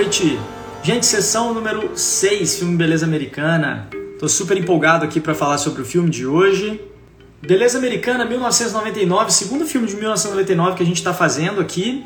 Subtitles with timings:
[0.00, 0.40] noite.
[0.82, 3.86] Gente, sessão número 6, filme Beleza Americana.
[4.18, 6.80] Tô super empolgado aqui para falar sobre o filme de hoje.
[7.42, 12.02] Beleza Americana, 1999, segundo filme de 1999 que a gente tá fazendo aqui.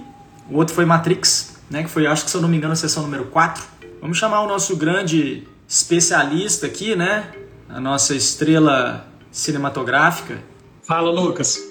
[0.50, 2.77] O outro foi Matrix, né, que foi, acho que se eu não me engano, a
[2.77, 3.62] sessão número 4.
[4.00, 7.30] Vamos chamar o nosso grande especialista aqui, né?
[7.68, 10.42] A nossa estrela cinematográfica.
[10.83, 11.62] Fala, Lucas.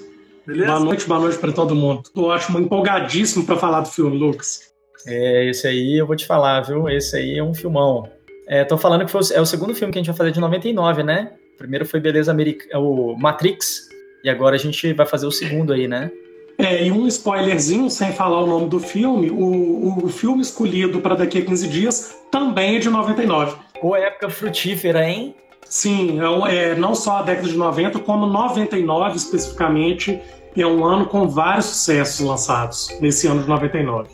[0.47, 0.71] Beleza?
[0.71, 2.03] Boa noite, boa noite para todo mundo.
[2.13, 4.72] Tô ótimo, empolgadíssimo para falar do filme, Lucas.
[5.07, 6.89] É, esse aí eu vou te falar, viu?
[6.89, 8.09] Esse aí é um filmão.
[8.47, 10.39] É, tô falando que foi, é o segundo filme que a gente vai fazer de
[10.39, 11.31] 99, né?
[11.55, 13.89] O primeiro foi Beleza Americana, o Matrix,
[14.23, 16.11] e agora a gente vai fazer o segundo aí, né?
[16.57, 21.15] É, e um spoilerzinho, sem falar o nome do filme, o, o filme escolhido para
[21.15, 23.55] daqui a 15 dias também é de 99.
[23.81, 25.35] Pô, época frutífera, hein?
[25.65, 30.21] Sim, é, é, não só a década de 90, como 99 especificamente,
[30.55, 34.09] é um ano com vários sucessos lançados nesse ano de 99.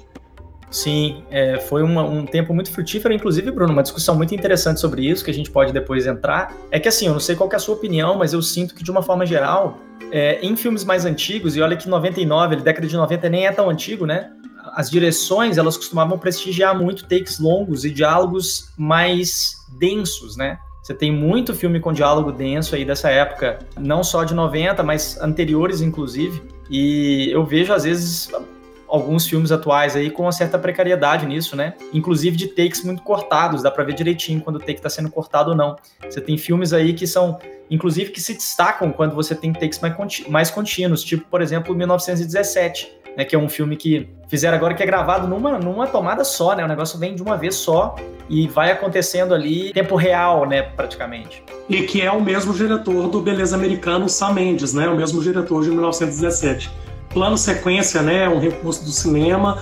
[0.72, 5.08] Sim, é, foi uma, um tempo muito frutífero, inclusive, Bruno, uma discussão muito interessante sobre
[5.08, 6.56] isso, que a gente pode depois entrar.
[6.70, 8.84] É que assim, eu não sei qual é a sua opinião, mas eu sinto que,
[8.84, 9.80] de uma forma geral,
[10.12, 13.70] é, em filmes mais antigos, e olha que 99, década de 90 nem é tão
[13.70, 14.32] antigo, né?
[14.74, 20.60] As direções, elas costumavam prestigiar muito takes longos e diálogos mais densos, né?
[20.84, 25.20] Você tem muito filme com diálogo denso aí dessa época, não só de 90, mas
[25.20, 26.42] anteriores, inclusive.
[26.70, 28.30] E eu vejo, às vezes,
[28.90, 31.74] alguns filmes atuais aí com uma certa precariedade nisso, né?
[31.94, 35.52] Inclusive de takes muito cortados, dá pra ver direitinho quando o take tá sendo cortado
[35.52, 35.76] ou não.
[36.04, 37.38] Você tem filmes aí que são,
[37.70, 39.80] inclusive, que se destacam quando você tem takes
[40.28, 44.82] mais contínuos, tipo, por exemplo, 1917 né, que é um filme que fizeram agora que
[44.82, 46.64] é gravado numa, numa tomada só, né?
[46.64, 47.96] O negócio vem de uma vez só
[48.30, 51.44] e vai acontecendo ali tempo real, né, praticamente.
[51.68, 54.88] E que é o mesmo diretor do Beleza Americano, Sam Mendes, né?
[54.88, 56.72] O mesmo diretor de 1917.
[57.14, 59.60] Plano sequência, né, um recurso do cinema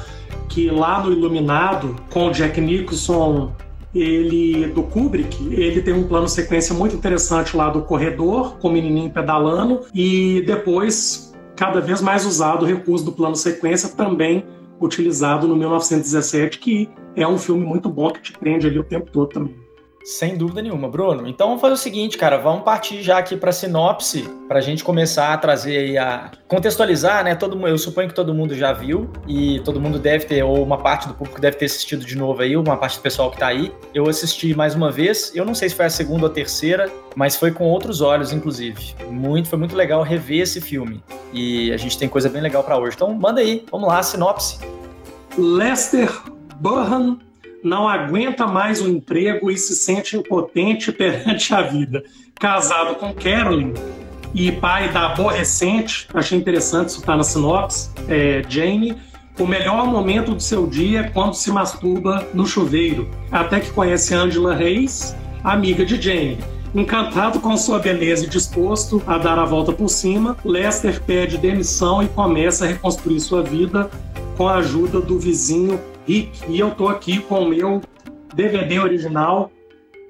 [0.50, 3.52] que lá no Iluminado, com o Jack Nicholson,
[3.94, 8.72] ele do Kubrick, ele tem um plano sequência muito interessante lá do corredor, com o
[8.72, 14.46] menininho pedalando, e depois cada vez mais usado o recurso do plano sequência, também
[14.80, 19.10] utilizado no 1917, que é um filme muito bom que te prende ali o tempo
[19.12, 19.67] todo também.
[20.08, 21.28] Sem dúvida nenhuma, Bruno.
[21.28, 24.82] Então vamos fazer o seguinte, cara, vamos partir já aqui para sinopse, para a gente
[24.82, 27.36] começar a trazer aí a contextualizar, né?
[27.36, 30.78] Todo eu suponho que todo mundo já viu e todo mundo deve ter ou uma
[30.78, 33.48] parte do público deve ter assistido de novo aí, uma parte do pessoal que está
[33.48, 33.70] aí.
[33.94, 35.36] Eu assisti mais uma vez.
[35.36, 38.32] Eu não sei se foi a segunda ou a terceira, mas foi com outros olhos,
[38.32, 38.96] inclusive.
[39.10, 41.04] Muito, foi muito legal rever esse filme.
[41.34, 42.96] E a gente tem coisa bem legal para hoje.
[42.96, 44.58] Então manda aí, vamos lá, sinopse.
[45.38, 46.10] Lester
[46.62, 47.27] Burhan
[47.68, 52.04] não aguenta mais o emprego e se sente impotente perante a vida.
[52.40, 53.74] Casado com Carolyn
[54.34, 58.96] e pai da aborrecente, achei interessante isso tá na sinopse, é, Jane,
[59.40, 64.14] o melhor momento do seu dia é quando se masturba no chuveiro, até que conhece
[64.14, 66.40] Angela Reis, amiga de Jane.
[66.74, 72.04] Encantado com sua beleza e disposto a dar a volta por cima, Lester pede demissão
[72.04, 73.90] e começa a reconstruir sua vida
[74.36, 76.50] com a ajuda do vizinho Rick.
[76.50, 77.82] E eu tô aqui com o meu
[78.34, 79.52] DVD original,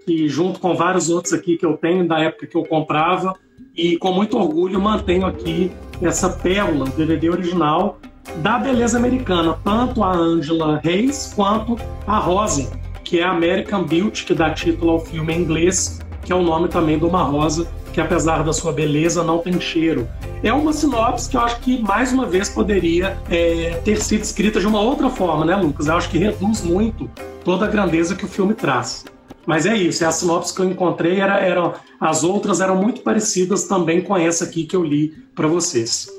[0.06, 3.34] que junto com vários outros aqui que eu tenho da época que eu comprava,
[3.76, 5.72] e com muito orgulho mantenho aqui
[6.02, 8.00] essa pérola, DVD original
[8.38, 12.70] da beleza americana, tanto a Angela Reis quanto a Rosa,
[13.04, 16.44] que é a American Beauty, que dá título ao filme em inglês, que é o
[16.44, 20.08] nome também de uma rosa que apesar da sua beleza não tem cheiro.
[20.44, 24.60] É uma sinopse que eu acho que mais uma vez poderia é, ter sido escrita
[24.60, 25.88] de uma outra forma, né, Lucas?
[25.88, 27.10] Eu acho que reduz muito
[27.46, 29.06] toda a grandeza que o filme traz.
[29.46, 33.02] Mas é isso, é a sinopse que eu encontrei, era, era, as outras eram muito
[33.02, 36.10] parecidas também com essa aqui que eu li para vocês.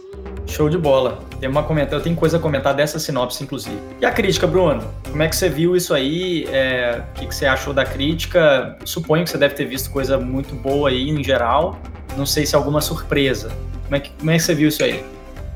[0.47, 1.19] Show de bola.
[1.41, 3.78] Tem uma comentar, tem coisa a comentar dessa sinopse, inclusive.
[4.00, 4.83] E a crítica, Bruno?
[5.09, 6.47] Como é que você viu isso aí?
[6.50, 8.77] É, o que, que você achou da crítica?
[8.84, 11.78] Suponho que você deve ter visto coisa muito boa aí em geral.
[12.16, 13.51] Não sei se alguma surpresa.
[13.84, 15.04] Como é que, como é que você viu isso aí?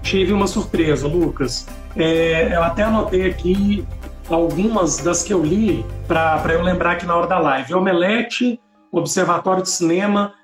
[0.02, 1.66] Tive uma surpresa, Lucas.
[1.96, 3.86] É, eu até anotei aqui
[4.28, 7.74] algumas das que eu li para eu lembrar aqui na hora da live.
[7.74, 8.60] Omelete,
[8.90, 10.34] Observatório de Cinema,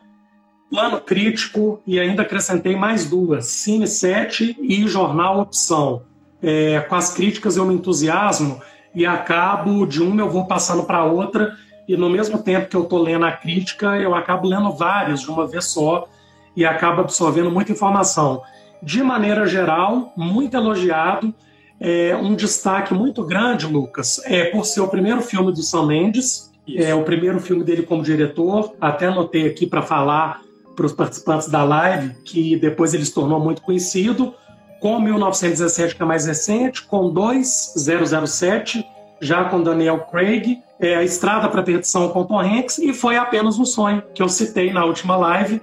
[0.71, 6.03] Plano Crítico e ainda acrescentei mais duas, Cine 7 e Jornal Opção.
[6.43, 8.61] É, com as críticas eu me entusiasmo
[8.95, 11.57] e acabo de uma eu vou passando para outra
[11.89, 15.31] e no mesmo tempo que eu estou lendo a crítica eu acabo lendo várias de
[15.31, 16.07] uma vez só
[16.55, 18.43] e acabo absorvendo muita informação.
[18.83, 21.35] De maneira geral, muito elogiado.
[21.81, 26.53] É, um destaque muito grande, Lucas, é por ser o primeiro filme do Sam Mendes,
[26.67, 26.83] Isso.
[26.83, 28.75] é o primeiro filme dele como diretor.
[28.81, 30.41] Até anotei aqui para falar
[30.79, 34.33] para os participantes da live, que depois ele se tornou muito conhecido,
[34.81, 38.87] com 1917, que é mais recente, com 2007,
[39.21, 43.17] já com Daniel Craig, é, A Estrada para a Perdição com Tom Hanks, e foi
[43.17, 45.61] apenas um sonho, que eu citei na última live,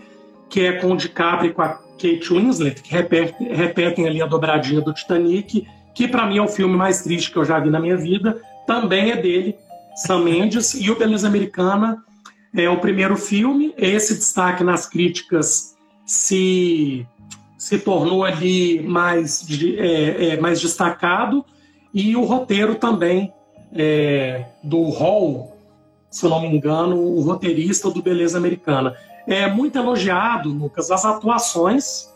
[0.50, 4.26] que é com o DiCaprio e com a Kate Winslet, que repetem, repetem ali a
[4.26, 7.70] dobradinha do Titanic, que para mim é o filme mais triste que eu já vi
[7.70, 8.38] na minha vida,
[8.68, 9.56] também é dele,
[9.96, 12.04] Sam Mendes, e o Beleza Americana
[12.56, 15.76] é o primeiro filme, esse destaque nas críticas
[16.06, 17.06] se,
[17.58, 19.46] se tornou ali mais,
[19.78, 21.44] é, é, mais destacado,
[21.94, 23.34] e o roteiro também
[23.74, 25.58] é, do Hall,
[26.10, 28.96] se eu não me engano, o roteirista do Beleza Americana.
[29.28, 32.14] É muito elogiado, Lucas, as atuações.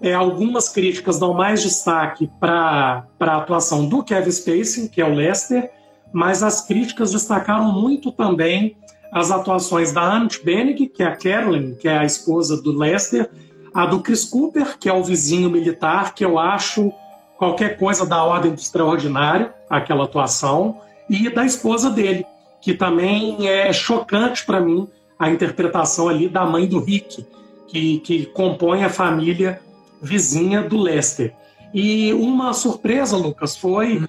[0.00, 5.14] É, algumas críticas dão mais destaque para a atuação do Kevin Spacey, que é o
[5.14, 5.70] Lester,
[6.12, 8.76] mas as críticas destacaram muito também
[9.12, 13.30] as atuações da Annette Bening, que é a Carolyn, que é a esposa do Lester,
[13.74, 16.90] a do Chris Cooper, que é o vizinho militar, que eu acho
[17.36, 20.80] qualquer coisa da ordem do extraordinário, aquela atuação,
[21.10, 22.24] e da esposa dele,
[22.60, 24.88] que também é chocante para mim
[25.18, 27.26] a interpretação ali da mãe do Rick,
[27.68, 29.60] que, que compõe a família
[30.00, 31.34] vizinha do Lester.
[31.74, 34.02] E uma surpresa, Lucas, foi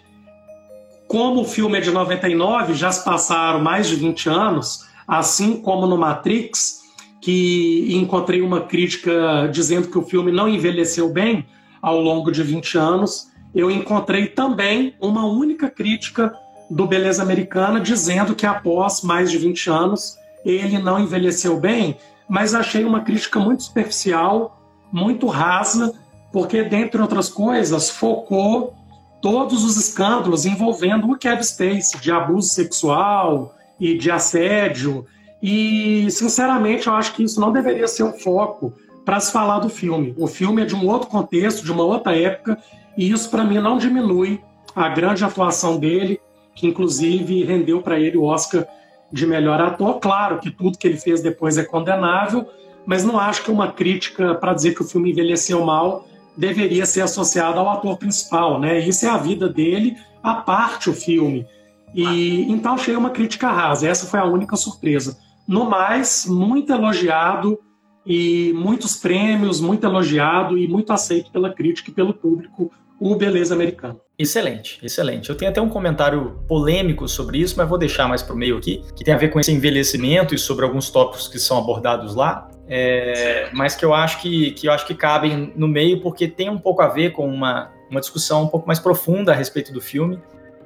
[1.07, 5.85] como o filme é de 99, já se passaram mais de 20 anos, assim como
[5.87, 6.81] no Matrix,
[7.21, 11.45] que encontrei uma crítica dizendo que o filme não envelheceu bem
[11.81, 16.33] ao longo de 20 anos, eu encontrei também uma única crítica
[16.69, 21.97] do Beleza Americana dizendo que após mais de 20 anos ele não envelheceu bem,
[22.27, 24.59] mas achei uma crítica muito superficial,
[24.91, 25.93] muito rasa,
[26.31, 28.73] porque, dentre outras coisas, focou
[29.21, 35.05] todos os escândalos envolvendo o Kevin Spacey, de abuso sexual, e de assédio.
[35.41, 38.73] E, sinceramente, eu acho que isso não deveria ser um foco
[39.03, 40.13] para se falar do filme.
[40.17, 42.57] O filme é de um outro contexto, de uma outra época,
[42.97, 44.39] e isso, para mim, não diminui
[44.75, 46.19] a grande atuação dele,
[46.55, 48.65] que inclusive rendeu para ele o Oscar
[49.11, 49.99] de melhor ator.
[49.99, 52.47] Claro que tudo que ele fez depois é condenável,
[52.85, 57.01] mas não acho que uma crítica para dizer que o filme envelheceu mal deveria ser
[57.01, 58.79] associada ao ator principal, né?
[58.79, 61.45] Isso é a vida dele, a parte o filme.
[61.93, 63.87] E então achei uma crítica rasa.
[63.87, 65.17] Essa foi a única surpresa.
[65.47, 67.59] No mais, muito elogiado
[68.05, 73.53] e muitos prêmios, muito elogiado e muito aceito pela crítica e pelo público o Beleza
[73.53, 73.99] Americano.
[74.17, 75.29] Excelente, excelente.
[75.29, 78.57] Eu tenho até um comentário polêmico sobre isso, mas vou deixar mais para o meio
[78.57, 82.15] aqui, que tem a ver com esse envelhecimento e sobre alguns tópicos que são abordados
[82.15, 86.27] lá, é, mas que eu acho que, que eu acho que cabem no meio porque
[86.27, 89.73] tem um pouco a ver com uma, uma discussão um pouco mais profunda a respeito
[89.73, 90.19] do filme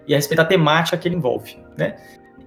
[0.07, 1.97] e a respeito da temática que ele envolve, né?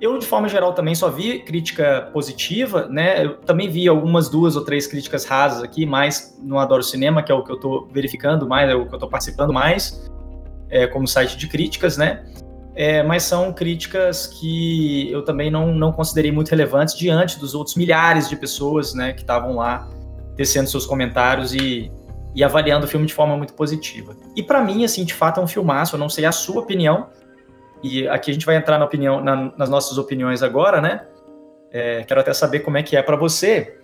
[0.01, 3.23] Eu, de forma geral, também só vi crítica positiva, né?
[3.27, 7.31] Eu também vi algumas duas ou três críticas rasas aqui, mais no Adoro Cinema, que
[7.31, 10.11] é o que eu estou verificando mais, é o que eu estou participando mais,
[10.71, 12.25] é, como site de críticas, né?
[12.75, 17.77] É, mas são críticas que eu também não, não considerei muito relevantes diante dos outros
[17.77, 19.87] milhares de pessoas, né, que estavam lá
[20.35, 21.93] tecendo seus comentários e,
[22.35, 24.17] e avaliando o filme de forma muito positiva.
[24.35, 27.09] E para mim, assim, de fato é um filmaço, eu não sei a sua opinião,
[27.83, 31.07] e aqui a gente vai entrar na opinião, na, nas nossas opiniões agora, né?
[31.73, 33.79] É, quero até saber como é que é para você.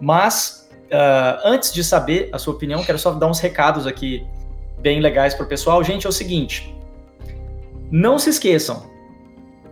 [0.00, 4.26] Mas uh, antes de saber a sua opinião, quero só dar uns recados aqui
[4.78, 5.82] bem legais para o pessoal.
[5.84, 6.74] Gente, é o seguinte:
[7.90, 8.90] não se esqueçam,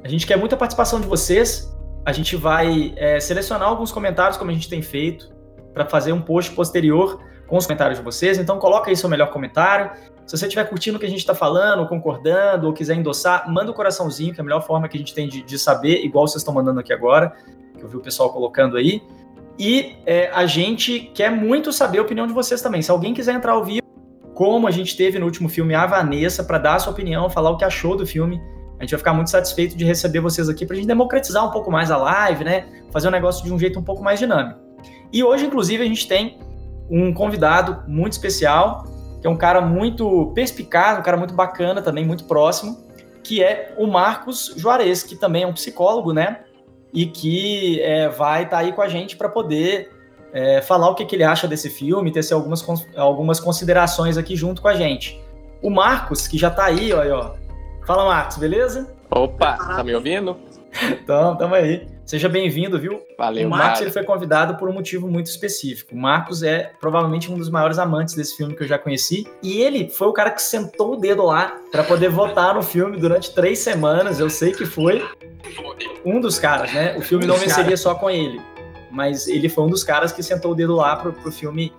[0.04, 1.72] a gente quer muita participação de vocês.
[2.06, 5.32] A gente vai é, selecionar alguns comentários, como a gente tem feito,
[5.72, 8.38] para fazer um post posterior com os comentários de vocês.
[8.38, 9.90] Então, coloca aí seu melhor comentário.
[10.26, 13.70] Se você estiver curtindo o que a gente está falando, concordando, ou quiser endossar, manda
[13.70, 16.04] o um coraçãozinho, que é a melhor forma que a gente tem de, de saber,
[16.04, 17.34] igual vocês estão mandando aqui agora,
[17.76, 19.02] que eu vi o pessoal colocando aí.
[19.58, 22.80] E é, a gente quer muito saber a opinião de vocês também.
[22.80, 23.84] Se alguém quiser entrar ao vivo,
[24.34, 27.50] como a gente teve no último filme a Vanessa, para dar a sua opinião, falar
[27.50, 28.40] o que achou do filme,
[28.78, 31.50] a gente vai ficar muito satisfeito de receber vocês aqui para a gente democratizar um
[31.50, 32.66] pouco mais a live, né?
[32.90, 34.58] Fazer um negócio de um jeito um pouco mais dinâmico.
[35.12, 36.38] E hoje, inclusive, a gente tem
[36.90, 38.84] um convidado muito especial
[39.24, 42.76] que é um cara muito perspicaz, um cara muito bacana também, muito próximo,
[43.22, 46.40] que é o Marcos Juarez, que também é um psicólogo, né?
[46.92, 49.90] E que é, vai estar tá aí com a gente para poder
[50.30, 52.62] é, falar o que, que, ele acha desse filme, ter algumas,
[52.94, 55.18] algumas considerações aqui junto com a gente.
[55.62, 57.34] O Marcos, que já está aí, ó, ó.
[57.86, 58.94] Fala, Marcos, beleza?
[59.10, 60.36] Opa, tá me ouvindo?
[61.00, 61.93] então, tamo aí.
[62.06, 63.00] Seja bem-vindo, viu?
[63.16, 65.94] Valeu, O Marcos ele foi convidado por um motivo muito específico.
[65.94, 69.26] O Marcos é provavelmente um dos maiores amantes desse filme que eu já conheci.
[69.42, 72.98] E ele foi o cara que sentou o dedo lá para poder votar no filme
[72.98, 74.20] durante três semanas.
[74.20, 75.02] Eu sei que foi
[76.04, 76.94] um dos caras, né?
[76.98, 78.38] O filme não venceria só com ele.
[78.90, 81.72] Mas ele foi um dos caras que sentou o dedo lá pro, pro filme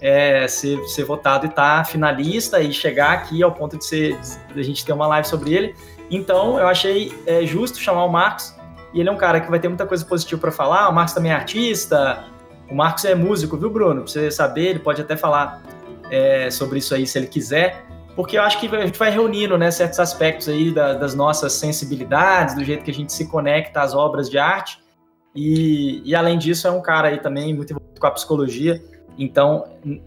[0.00, 4.18] é, ser, ser votado e estar tá finalista e chegar aqui ao ponto de, ser,
[4.54, 5.74] de a gente ter uma live sobre ele.
[6.10, 8.54] Então, eu achei é, justo chamar o Marcos,
[8.96, 10.88] e ele é um cara que vai ter muita coisa positiva para falar.
[10.88, 12.24] O Marcos também é artista,
[12.70, 14.00] o Marcos é músico, viu, Bruno?
[14.00, 15.62] Pra você saber, ele pode até falar
[16.10, 17.84] é, sobre isso aí se ele quiser,
[18.16, 21.52] porque eu acho que a gente vai reunindo né, certos aspectos aí da, das nossas
[21.52, 24.78] sensibilidades, do jeito que a gente se conecta às obras de arte.
[25.34, 28.82] E, e além disso, é um cara aí também muito envolvido com a psicologia.
[29.18, 29.66] Então,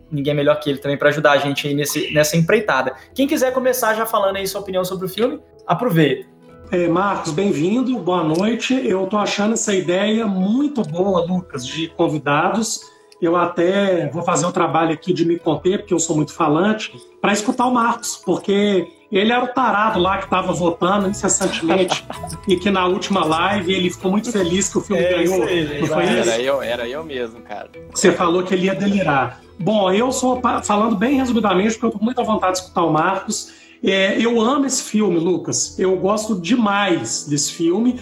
[0.10, 2.96] ninguém melhor que ele também para ajudar a gente aí nesse, nessa empreitada.
[3.14, 6.39] Quem quiser começar já falando aí sua opinião sobre o filme, aproveita.
[6.72, 8.80] É, Marcos, bem-vindo, boa noite.
[8.88, 12.82] Eu estou achando essa ideia muito boa, Lucas, de convidados.
[13.20, 16.94] Eu até vou fazer um trabalho aqui de me conter, porque eu sou muito falante,
[17.20, 22.06] para escutar o Marcos, porque ele era o tarado lá que estava votando incessantemente
[22.48, 25.40] e que na última live ele ficou muito feliz que o filme é, ganhou.
[25.40, 26.30] Não foi era isso?
[26.30, 27.72] Eu, era eu mesmo, cara.
[27.92, 29.42] Você falou que ele ia delirar.
[29.58, 32.94] Bom, eu sou falando bem resumidamente, porque eu estou muito à vontade de escutar o
[32.94, 33.58] Marcos.
[33.84, 35.78] É, eu amo esse filme, Lucas.
[35.80, 38.00] Eu gosto demais desse filme.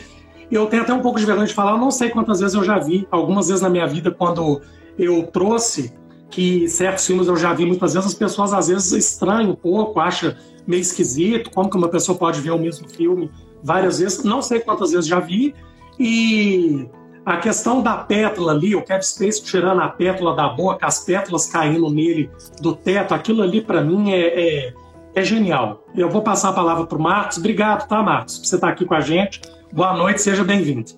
[0.51, 2.79] Eu tenho até um pouco de vergonha de falar, não sei quantas vezes eu já
[2.79, 4.61] vi, algumas vezes na minha vida, quando
[4.97, 5.93] eu trouxe
[6.29, 9.99] que certos filmes eu já vi muitas vezes, as pessoas às vezes estranham um pouco,
[9.99, 10.33] acham
[10.65, 13.29] meio esquisito, como que uma pessoa pode ver o mesmo filme
[13.63, 15.53] várias vezes, não sei quantas vezes já vi,
[15.99, 16.87] e
[17.25, 21.47] a questão da pétala ali, o Kevin Space tirando a pétala da boca, as pétalas
[21.47, 22.29] caindo nele
[22.61, 24.27] do teto, aquilo ali para mim é,
[24.67, 24.73] é,
[25.17, 25.83] é, genial.
[25.95, 27.37] Eu vou passar a palavra para o Marcos.
[27.37, 29.41] Obrigado, tá, Marcos, por você estar aqui com a gente.
[29.73, 30.91] Boa noite, seja bem-vindo.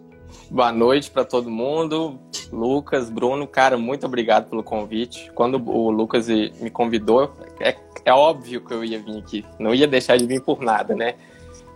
[0.52, 2.20] Boa noite para todo mundo.
[2.52, 5.32] Lucas, Bruno, cara, muito obrigado pelo convite.
[5.34, 9.46] Quando o Lucas me convidou, é, é óbvio que eu ia vir aqui.
[9.58, 11.16] Não ia deixar de vir por nada, né?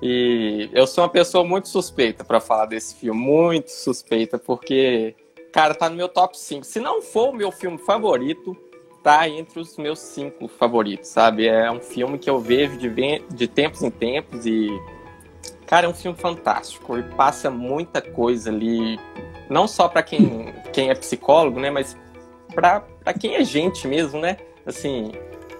[0.01, 5.15] E eu sou uma pessoa muito suspeita para falar desse filme, muito suspeita, porque,
[5.49, 6.65] cara, tá no meu top 5.
[6.65, 8.57] Se não for o meu filme favorito,
[9.03, 11.47] tá entre os meus cinco favoritos, sabe?
[11.47, 12.89] É um filme que eu vejo de,
[13.29, 14.69] de tempos em tempos e
[15.73, 16.95] Cara, é um filme fantástico.
[16.95, 18.99] Ele passa muita coisa ali,
[19.49, 21.97] não só para quem, quem é psicólogo, né, mas
[22.53, 22.83] para
[23.19, 24.37] quem é gente mesmo, né?
[24.65, 25.13] Assim,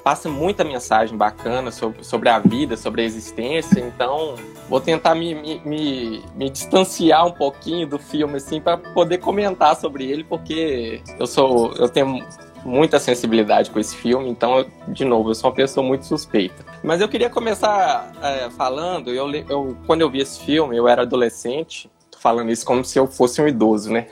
[0.04, 3.80] passa muita mensagem bacana sobre, sobre a vida, sobre a existência.
[3.80, 4.36] Então,
[4.70, 9.76] vou tentar me, me, me, me distanciar um pouquinho do filme, assim, para poder comentar
[9.76, 12.24] sobre ele, porque eu sou, eu tenho
[12.66, 16.64] muita sensibilidade com esse filme, então, de novo, eu sou uma pessoa muito suspeita.
[16.84, 21.02] Mas eu queria começar é, falando, eu, eu, quando eu vi esse filme, eu era
[21.02, 24.08] adolescente, tô falando isso como se eu fosse um idoso, né?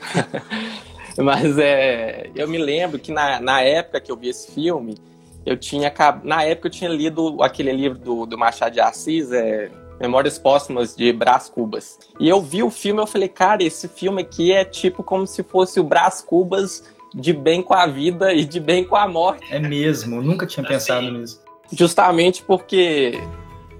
[1.18, 4.96] Mas é, eu me lembro que na, na época que eu vi esse filme,
[5.44, 5.92] eu tinha
[6.22, 10.96] na época eu tinha lido aquele livro do, do Machado de Assis, é, Memórias Póstumas
[10.96, 11.98] de Brás Cubas.
[12.18, 15.42] E eu vi o filme eu falei, cara, esse filme aqui é tipo como se
[15.42, 19.46] fosse o Brás Cubas de bem com a vida e de bem com a morte.
[19.50, 21.40] É mesmo, nunca tinha assim, pensado nisso.
[21.72, 23.20] Justamente porque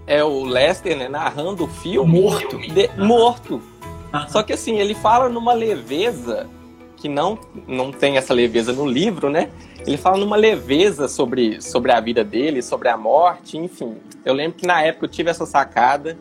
[0.07, 2.21] é o Lester né, narrando o filme.
[2.21, 2.59] Morto.
[2.59, 3.62] De, morto.
[4.29, 6.47] Só que assim, ele fala numa leveza
[6.97, 9.51] que não, não tem essa leveza no livro, né?
[9.85, 13.97] Ele fala numa leveza sobre, sobre a vida dele, sobre a morte, enfim.
[14.25, 16.17] Eu lembro que na época eu tive essa sacada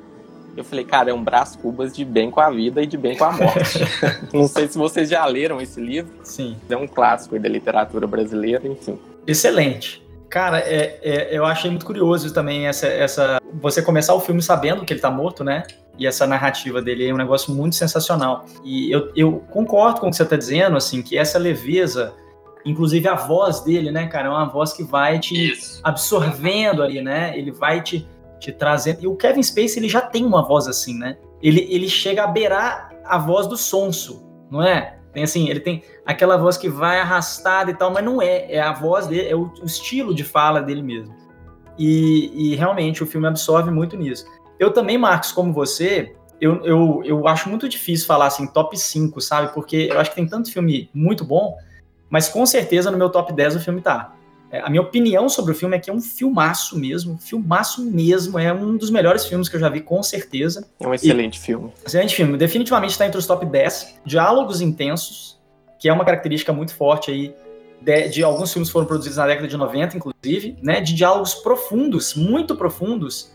[0.55, 3.17] eu falei, cara, é um braço cubas de bem com a vida e de bem
[3.17, 3.79] com a morte.
[4.34, 6.12] Não sei se vocês já leram esse livro.
[6.24, 6.58] Sim.
[6.70, 9.00] É um clássico da literatura brasileira, enfim.
[9.25, 10.01] Excelente.
[10.29, 13.41] Cara, é, é, eu achei muito curioso também essa, essa.
[13.62, 15.63] Você começar o filme sabendo que ele tá morto, né?
[15.98, 18.46] E essa narrativa dele é um negócio muito sensacional.
[18.63, 22.13] E eu, eu concordo com o que você tá dizendo, assim, que essa leveza,
[22.65, 25.81] inclusive a voz dele, né, cara, é uma voz que vai te Isso.
[25.84, 27.38] absorvendo ali, né?
[27.38, 28.08] Ele vai te
[28.41, 29.03] te trazendo.
[29.03, 31.17] E o Kevin Spacey, ele já tem uma voz assim, né?
[31.41, 34.98] Ele, ele chega a beirar a voz do sonso, não é?
[35.13, 38.51] Tem assim, ele tem aquela voz que vai arrastada e tal, mas não é.
[38.51, 41.13] É a voz dele, é o, o estilo de fala dele mesmo.
[41.77, 44.25] E, e, realmente o filme absorve muito nisso.
[44.60, 49.19] Eu também, Marcos, como você, eu, eu, eu acho muito difícil falar assim, top 5,
[49.21, 49.53] sabe?
[49.53, 51.55] Porque eu acho que tem tanto filme muito bom,
[52.10, 54.13] mas com certeza no meu top 10 o filme tá.
[54.51, 58.38] É, a minha opinião sobre o filme é que é um filmaço mesmo, filmaço mesmo,
[58.38, 60.67] é um dos melhores filmes que eu já vi, com certeza.
[60.77, 61.72] É um excelente e, filme.
[61.86, 64.00] Excelente filme, definitivamente está entre os top 10.
[64.05, 65.39] Diálogos intensos,
[65.79, 67.34] que é uma característica muito forte aí
[67.79, 71.34] de, de, alguns filmes que foram produzidos na década de 90, inclusive, né, de diálogos
[71.36, 73.31] profundos, muito profundos,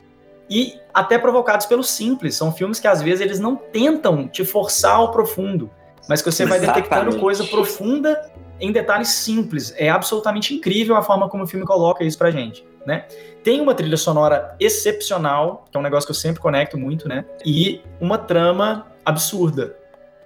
[0.49, 2.37] e até provocados pelo simples.
[2.37, 5.71] São filmes que às vezes eles não tentam te forçar ao profundo,
[6.09, 6.67] mas que você Exatamente.
[6.67, 9.75] vai detectando coisa profunda em detalhes simples.
[9.77, 13.07] É absolutamente incrível a forma como o filme coloca isso pra gente, né?
[13.43, 17.25] Tem uma trilha sonora excepcional, que é um negócio que eu sempre conecto muito, né?
[17.45, 19.77] E uma trama absurda.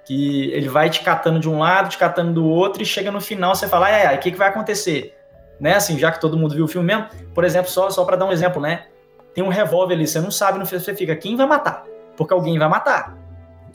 [0.07, 3.21] Que ele vai te catando de um lado, te catando do outro, e chega no
[3.21, 5.15] final você fala, ai, o que, que vai acontecer?
[5.61, 5.75] Né?
[5.75, 7.07] Assim, já que todo mundo viu o filme mesmo.
[7.35, 8.87] Por exemplo, só, só para dar um exemplo, né?
[9.35, 11.85] tem um revólver ali, você não sabe no filme, você fica, quem vai matar?
[12.17, 13.17] Porque alguém vai matar.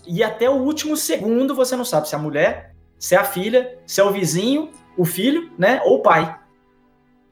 [0.05, 2.75] E até o último segundo você não sabe se é a mulher,
[3.05, 6.39] se é a filha, se é o vizinho, o filho, né, ou o pai.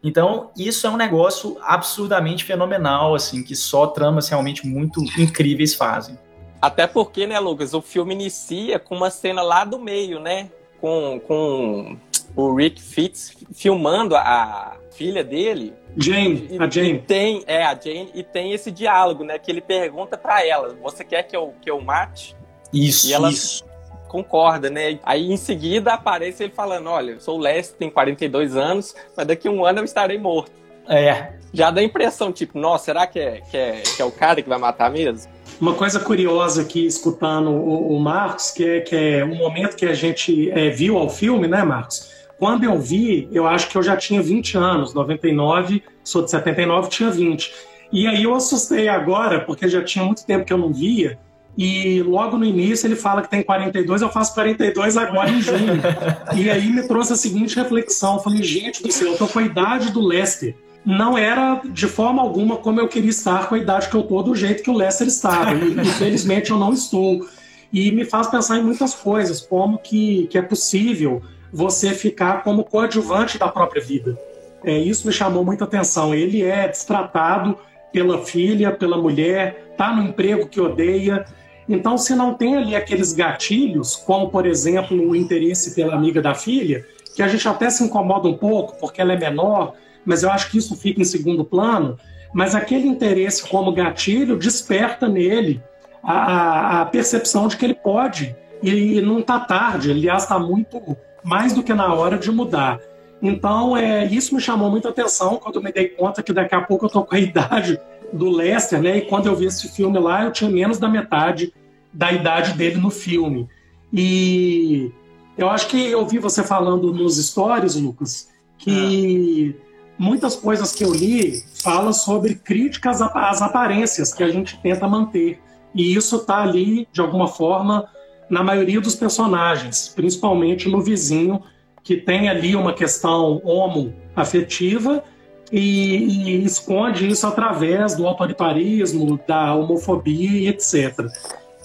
[0.04, 6.16] Então, isso é um negócio absurdamente fenomenal, assim, que só tramas realmente muito incríveis fazem.
[6.62, 10.52] Até porque, né, Lucas, o filme inicia com uma cena lá do meio, né?
[10.80, 11.98] Com, com
[12.36, 15.74] o Rick Fitz filmando a filha dele.
[15.98, 16.94] Jane, e, a Jane.
[16.94, 19.40] E tem, é, a Jane, e tem esse diálogo, né?
[19.40, 22.36] Que ele pergunta para ela: Você quer que eu, que eu mate?
[22.72, 23.66] Isso, e ela, isso
[24.14, 25.00] concorda, né?
[25.04, 29.48] Aí em seguida aparece ele falando: Olha, sou o Lester, tenho 42 anos, mas daqui
[29.48, 30.52] a um ano eu estarei morto.
[30.88, 31.34] É.
[31.52, 34.42] Já dá a impressão, tipo, nossa, será que é, que é, que é o cara
[34.42, 35.32] que vai matar mesmo?
[35.60, 39.86] Uma coisa curiosa aqui, escutando o, o Marcos, que é, que é um momento que
[39.86, 42.12] a gente é, viu ao filme, né, Marcos?
[42.38, 46.90] Quando eu vi, eu acho que eu já tinha 20 anos, 99, sou de 79,
[46.90, 47.54] tinha 20.
[47.92, 51.18] E aí eu assustei agora, porque já tinha muito tempo que eu não via,
[51.58, 55.82] e logo no início ele fala que tem 42, eu faço 42 agora em junho.
[56.36, 59.40] e aí me trouxe a seguinte reflexão: eu falei, gente do céu, eu tô com
[59.40, 60.56] a idade do Lester.
[60.86, 64.22] Não era de forma alguma como eu queria estar com a idade que eu tô,
[64.22, 65.54] do jeito que o Lester estava.
[65.54, 67.26] Infelizmente eu não estou.
[67.72, 72.64] E me faz pensar em muitas coisas, como que, que é possível você ficar como
[72.64, 74.18] coadjuvante da própria vida.
[74.64, 76.14] É, isso me chamou muita atenção.
[76.14, 77.58] Ele é destratado
[77.92, 81.26] pela filha, pela mulher, tá no emprego que odeia,
[81.68, 86.36] então, se não tem ali aqueles gatilhos, como por exemplo o interesse pela amiga da
[86.36, 89.74] filha, que a gente até se incomoda um pouco porque ela é menor,
[90.06, 91.98] mas eu acho que isso fica em segundo plano.
[92.34, 95.62] Mas aquele interesse como gatilho desperta nele
[96.04, 100.82] a, a percepção de que ele pode e não está tarde, aliás, está muito
[101.24, 102.80] mais do que na hora de mudar.
[103.22, 106.86] Então, é, isso me chamou muita atenção quando me dei conta que daqui a pouco
[106.86, 107.80] eu estou com a idade
[108.14, 109.00] do Lester, né?
[109.00, 111.54] E quando eu vi esse filme lá, eu tinha menos da metade
[111.92, 113.48] da idade dele no filme.
[113.92, 114.92] E
[115.38, 119.94] eu acho que eu vi você falando nos stories, Lucas, que é.
[119.98, 125.40] muitas coisas que eu li falam sobre críticas às aparências que a gente tenta manter.
[125.76, 127.88] E isso está ali, de alguma forma,
[128.30, 131.42] na maioria dos personagens, principalmente no vizinho,
[131.84, 135.04] que tem ali uma questão homo-afetiva
[135.54, 141.06] e, e esconde isso através do autoritarismo, da homofobia, etc.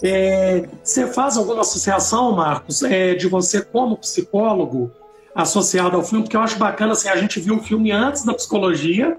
[0.03, 4.91] É, você faz alguma associação, Marcos, é, de você como psicólogo
[5.33, 6.23] associado ao filme?
[6.23, 9.17] Porque eu acho bacana, assim, a gente viu o filme antes da psicologia,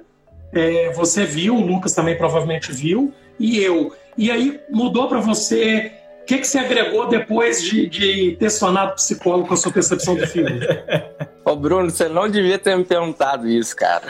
[0.52, 3.92] é, você viu, o Lucas também provavelmente viu, e eu.
[4.16, 5.90] E aí mudou para você
[6.22, 10.14] o que, que você agregou depois de, de ter sonado psicólogo com a sua percepção
[10.14, 10.60] do filme?
[11.44, 14.06] Ô Bruno, você não devia ter me perguntado isso, cara.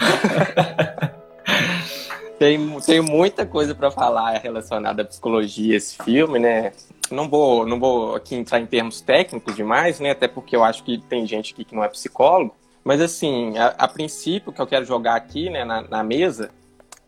[2.38, 6.72] tem, tem muita coisa para falar relacionada à psicologia, esse filme, né?
[7.10, 10.10] Não vou, não vou aqui entrar em termos técnicos demais, né?
[10.10, 12.54] Até porque eu acho que tem gente aqui que não é psicólogo.
[12.82, 16.50] Mas assim, a, a princípio, que eu quero jogar aqui né, na, na mesa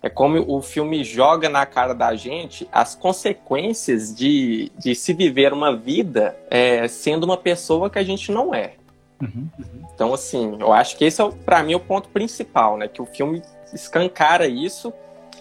[0.02, 5.52] é como o filme joga na cara da gente as consequências de, de se viver
[5.52, 8.74] uma vida é, sendo uma pessoa que a gente não é.
[9.22, 9.88] Uhum, uhum.
[9.94, 12.88] Então, assim, eu acho que esse é, para mim, o ponto principal, né?
[12.88, 13.40] Que o filme
[13.72, 14.92] escancara isso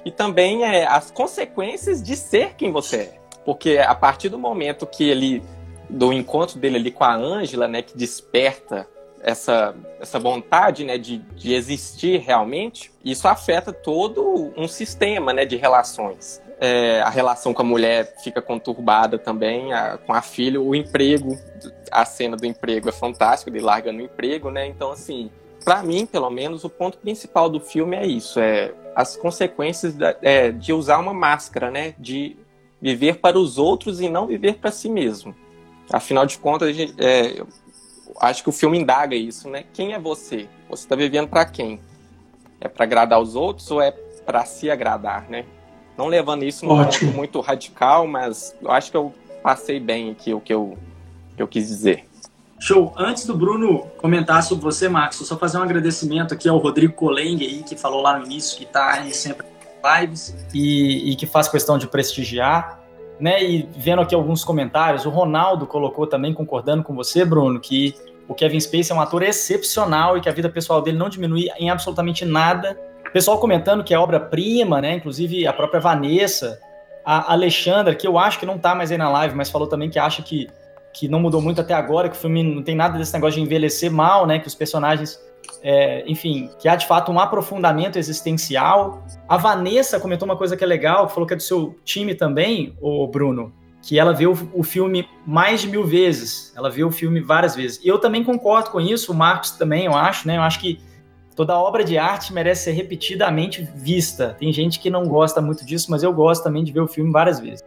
[0.06, 3.22] e também é, as consequências de ser quem você é.
[3.44, 5.44] Porque a partir do momento que ele,
[5.90, 8.88] do encontro dele ali com a Ângela, né, que desperta
[9.22, 15.56] essa, essa vontade né, de, de existir realmente, isso afeta todo um sistema né, de
[15.56, 16.42] relações.
[16.64, 21.36] É, a relação com a mulher fica conturbada também, a, com a filha, o emprego,
[21.92, 24.68] a cena do emprego é fantástica, ele larga no emprego, né?
[24.68, 25.32] Então, assim,
[25.66, 30.16] para mim, pelo menos, o ponto principal do filme é isso, é as consequências da,
[30.22, 31.96] é, de usar uma máscara, né?
[31.98, 32.38] De
[32.80, 35.36] viver para os outros e não viver para si mesmo.
[35.92, 37.44] Afinal de contas, a gente, é,
[38.20, 39.66] acho que o filme indaga isso, né?
[39.74, 40.48] Quem é você?
[40.70, 41.80] Você está vivendo para quem?
[42.60, 43.92] É para agradar os outros ou é
[44.26, 45.44] para se agradar, né?
[45.98, 50.34] Não levando isso num ponto muito radical, mas eu acho que eu passei bem aqui
[50.34, 50.78] o que eu,
[51.36, 52.06] que eu quis dizer.
[52.60, 52.94] Show.
[52.96, 56.94] Antes do Bruno comentar sobre você, Max, eu só fazer um agradecimento aqui ao Rodrigo
[56.94, 59.46] Coleng aí, que falou lá no início que está aí sempre
[60.00, 62.82] lives e, e que faz questão de prestigiar
[63.22, 63.42] né?
[63.44, 67.94] E vendo aqui alguns comentários, o Ronaldo colocou também, concordando com você, Bruno, que
[68.28, 71.48] o Kevin Spacey é um ator excepcional e que a vida pessoal dele não diminui
[71.60, 72.76] em absolutamente nada.
[73.14, 74.96] Pessoal comentando que é obra-prima, né?
[74.96, 76.60] Inclusive a própria Vanessa,
[77.04, 79.90] a Alexandra, que eu acho que não tá mais aí na live, mas falou também
[79.90, 80.48] que acha que,
[80.94, 83.42] que não mudou muito até agora, que o filme não tem nada desse negócio de
[83.42, 84.40] envelhecer mal, né?
[84.40, 85.20] Que os personagens
[85.64, 89.04] é, enfim, que há de fato um aprofundamento existencial.
[89.28, 92.76] A Vanessa comentou uma coisa que é legal, falou que é do seu time também,
[92.82, 96.54] o Bruno, que ela vê o, filme mais de mil vezes.
[96.56, 97.80] Ela vê o filme várias vezes.
[97.84, 100.38] Eu também concordo com isso, o Marcos também, eu acho, né?
[100.38, 100.80] Eu acho que
[101.42, 104.36] toda obra de arte merece ser repetidamente vista.
[104.40, 107.12] Tem gente que não gosta muito disso, mas eu gosto também de ver o filme
[107.12, 107.64] várias vezes.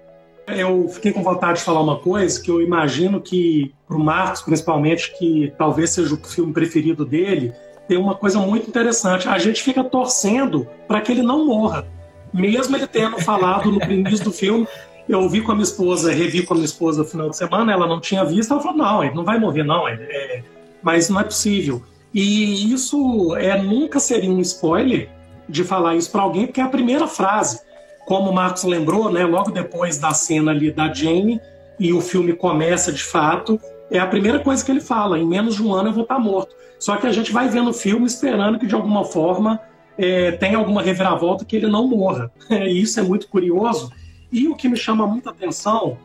[0.46, 4.42] Eu fiquei com vontade de falar uma coisa que eu imagino que, para o Marcos,
[4.42, 7.52] principalmente, que talvez seja o filme preferido dele,
[7.88, 9.28] tem uma coisa muito interessante.
[9.28, 11.84] A gente fica torcendo para que ele não morra.
[12.32, 14.68] Mesmo ele tendo falado no início do filme,
[15.08, 17.72] eu ouvi com a minha esposa, revi com a minha esposa no final de semana,
[17.72, 19.88] ela não tinha visto, ela falou: não, ele não vai morrer, não.
[19.88, 20.44] É.
[20.80, 21.82] Mas não é possível.
[22.14, 25.10] E isso é nunca seria um spoiler
[25.48, 27.60] de falar isso para alguém, porque é a primeira frase.
[28.06, 31.40] Como o Marcos lembrou, né, logo depois da cena ali da Jane,
[31.78, 35.56] e o filme começa de fato, é a primeira coisa que ele fala: em menos
[35.56, 36.54] de um ano eu vou estar morto.
[36.78, 39.60] Só que a gente vai vendo o filme esperando que de alguma forma
[39.98, 42.30] é, tenha alguma reviravolta que ele não morra.
[42.50, 43.90] E isso é muito curioso.
[44.30, 45.96] E o que me chama muita atenção,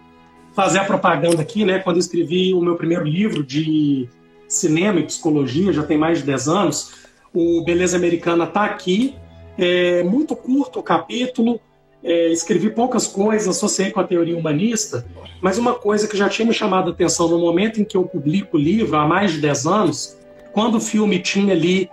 [0.54, 1.80] fazer a propaganda aqui, né?
[1.80, 4.08] Quando eu escrevi o meu primeiro livro de
[4.50, 6.92] cinema e psicologia, já tem mais de 10 anos,
[7.34, 9.16] o Beleza Americana está aqui.
[9.58, 11.60] É muito curto o capítulo,
[12.04, 15.06] é, escrevi poucas coisas, associei com a teoria humanista,
[15.42, 18.04] mas uma coisa que já tinha me chamado a atenção no momento em que eu
[18.04, 20.18] publico o livro, há mais de 10 anos,
[20.54, 21.90] quando o filme tinha ali,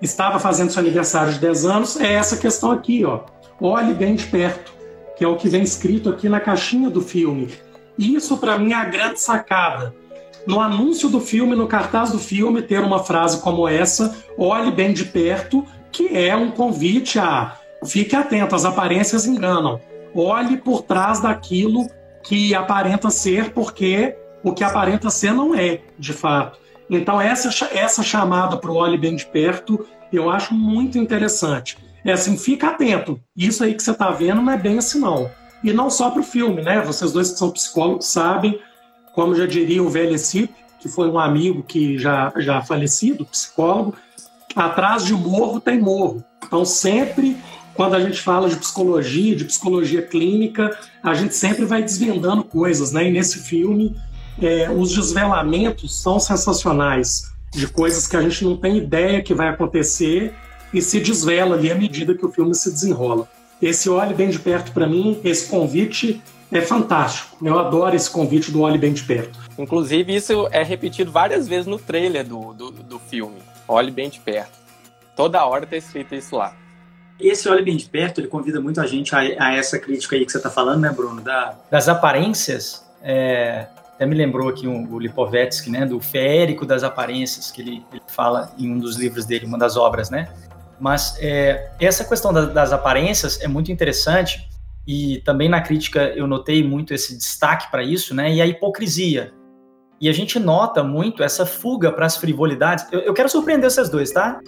[0.00, 3.20] estava fazendo seu aniversário de 10 anos, é essa questão aqui, ó.
[3.60, 4.72] Olhe bem de perto,
[5.16, 7.48] que é o que vem escrito aqui na caixinha do filme.
[7.98, 9.94] Isso, para mim, é a grande sacada.
[10.46, 14.92] No anúncio do filme, no cartaz do filme, ter uma frase como essa, olhe bem
[14.92, 19.80] de perto, que é um convite a fique atento, as aparências enganam.
[20.14, 21.86] Olhe por trás daquilo
[22.22, 26.58] que aparenta ser, porque o que aparenta ser não é, de fato.
[26.88, 31.78] Então, essa, essa chamada para o olhe bem de perto, eu acho muito interessante.
[32.04, 33.20] É assim, fica atento.
[33.36, 35.30] Isso aí que você está vendo não é bem assim, não.
[35.62, 36.80] E não só para o filme, né?
[36.80, 38.58] Vocês dois que são psicólogos sabem,
[39.14, 43.94] como já diria o velho Cip, que foi um amigo que já, já falecido, psicólogo,
[44.54, 46.24] atrás de morro tem morro.
[46.44, 47.36] Então, sempre
[47.74, 52.92] quando a gente fala de psicologia, de psicologia clínica, a gente sempre vai desvendando coisas,
[52.92, 53.08] né?
[53.08, 53.96] E nesse filme,
[54.40, 59.48] é, os desvelamentos são sensacionais, de coisas que a gente não tem ideia que vai
[59.48, 60.34] acontecer
[60.72, 63.28] e se desvela ali à medida que o filme se desenrola.
[63.60, 66.20] Esse Olhe Bem de Perto, para mim, esse convite
[66.52, 67.36] é fantástico.
[67.44, 69.38] Eu adoro esse convite do Olhe Bem de Perto.
[69.58, 73.38] Inclusive, isso é repetido várias vezes no trailer do, do, do filme.
[73.66, 74.52] Olhe Bem de Perto.
[75.16, 76.54] Toda hora tá escrito isso lá.
[77.18, 80.26] Esse Olhe Bem de Perto, ele convida muito a gente a, a essa crítica aí
[80.26, 81.22] que você está falando, né, Bruno?
[81.22, 82.86] Da, das aparências.
[83.02, 87.84] É, até me lembrou aqui um, o Lipovetsky, né, do feérico das aparências, que ele,
[87.92, 90.28] ele, fala em um dos livros dele, uma das obras, né?
[90.78, 94.48] Mas é, essa questão da, das aparências é muito interessante
[94.86, 98.32] e também na crítica eu notei muito esse destaque para isso, né?
[98.32, 99.32] E a hipocrisia.
[100.00, 102.84] E a gente nota muito essa fuga para as frivolidades.
[102.90, 104.40] Eu, eu quero surpreender vocês dois, tá?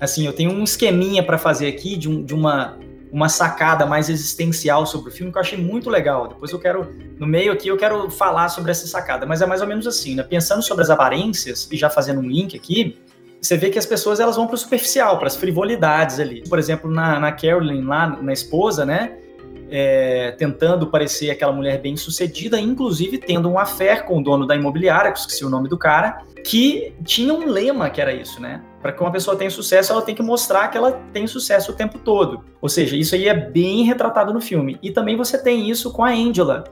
[0.00, 2.76] Assim, eu tenho um esqueminha para fazer aqui de, um, de uma,
[3.12, 6.26] uma sacada mais existencial sobre o filme que eu achei muito legal.
[6.26, 9.24] Depois eu quero, no meio aqui, eu quero falar sobre essa sacada.
[9.24, 10.24] Mas é mais ou menos assim, né?
[10.24, 12.98] Pensando sobre as aparências e já fazendo um link aqui,
[13.40, 16.42] você vê que as pessoas elas vão para o superficial, para as frivolidades ali.
[16.48, 19.18] Por exemplo, na, na Carolyn, lá na esposa, né?
[19.68, 24.54] É, tentando parecer aquela mulher bem sucedida, inclusive tendo um affair com o dono da
[24.54, 28.62] imobiliária, que esqueci o nome do cara, que tinha um lema que era isso, né?
[28.80, 31.74] Para que uma pessoa tenha sucesso, ela tem que mostrar que ela tem sucesso o
[31.74, 32.44] tempo todo.
[32.60, 34.78] Ou seja, isso aí é bem retratado no filme.
[34.80, 36.62] E também você tem isso com a Angela,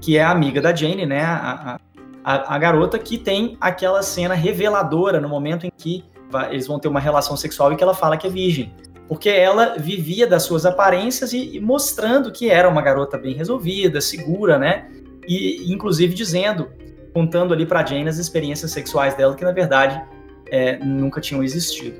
[0.00, 1.22] que é a amiga da Jane, né?
[1.24, 1.78] A,
[2.22, 6.04] a, a garota que tem aquela cena reveladora no momento em que
[6.50, 8.74] eles vão ter uma relação sexual e que ela fala que é virgem.
[9.08, 14.00] Porque ela vivia das suas aparências e, e mostrando que era uma garota bem resolvida,
[14.00, 14.88] segura, né?
[15.28, 16.68] E inclusive dizendo
[17.12, 20.02] contando ali para Jane as experiências sexuais dela que na verdade
[20.50, 21.96] é, nunca tinham existido.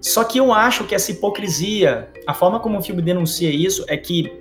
[0.00, 3.96] Só que eu acho que essa hipocrisia, a forma como o filme denuncia isso é
[3.96, 4.32] que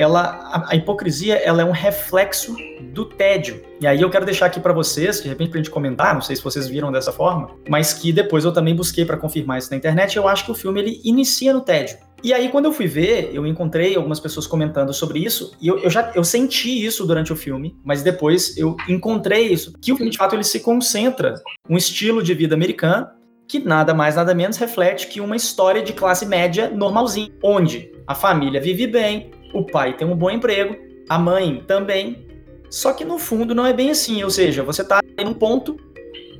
[0.00, 2.56] ela, a, a hipocrisia ela é um reflexo
[2.92, 3.62] do tédio.
[3.78, 6.34] E aí eu quero deixar aqui para vocês, de repente pra gente comentar, não sei
[6.34, 9.76] se vocês viram dessa forma, mas que depois eu também busquei para confirmar isso na
[9.76, 11.98] internet, eu acho que o filme ele inicia no tédio.
[12.22, 15.78] E aí, quando eu fui ver, eu encontrei algumas pessoas comentando sobre isso, e eu,
[15.78, 19.96] eu, já eu senti isso durante o filme, mas depois eu encontrei isso, que o
[19.96, 21.34] filme, de fato, ele se concentra
[21.68, 23.06] um estilo de vida americano
[23.48, 28.14] que nada mais, nada menos reflete que uma história de classe média normalzinha, onde a
[28.14, 30.76] família vive bem, o pai tem um bom emprego,
[31.08, 32.26] a mãe também,
[32.70, 35.76] só que no fundo não é bem assim, ou seja, você tá em um ponto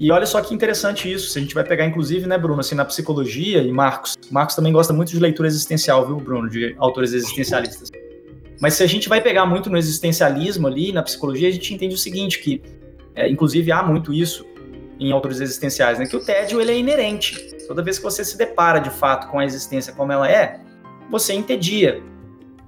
[0.01, 1.29] E olha só que interessante isso.
[1.29, 4.17] Se a gente vai pegar, inclusive, né, Bruno, assim, na psicologia e Marcos.
[4.31, 7.91] Marcos também gosta muito de leitura existencial, viu, Bruno, de autores existencialistas.
[8.59, 11.95] Mas se a gente vai pegar muito no existencialismo ali, na psicologia, a gente entende
[11.95, 12.63] o seguinte, que,
[13.15, 14.47] é, inclusive, há muito isso
[14.99, 17.39] em autores existenciais, né, que o tédio ele é inerente.
[17.69, 20.61] Toda vez que você se depara, de fato, com a existência como ela é,
[21.11, 22.03] você entedia.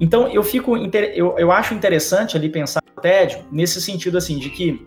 [0.01, 4.51] Então, eu fico, eu, eu acho interessante ali pensar o tédio nesse sentido, assim, de
[4.51, 4.87] que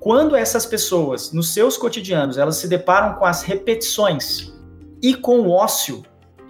[0.00, 4.52] quando essas pessoas, nos seus cotidianos, elas se deparam com as repetições
[5.02, 6.02] e com o ócio,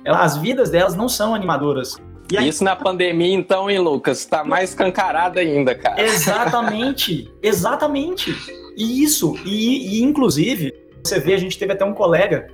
[0.05, 1.97] as vidas delas não são animadoras.
[2.37, 2.49] Aí...
[2.49, 4.25] Isso na pandemia, então, hein, Lucas?
[4.25, 6.03] Tá mais escancarado ainda, cara.
[6.03, 8.35] Exatamente, exatamente.
[8.77, 12.49] E isso, e, e, inclusive, você vê, a gente teve até um colega,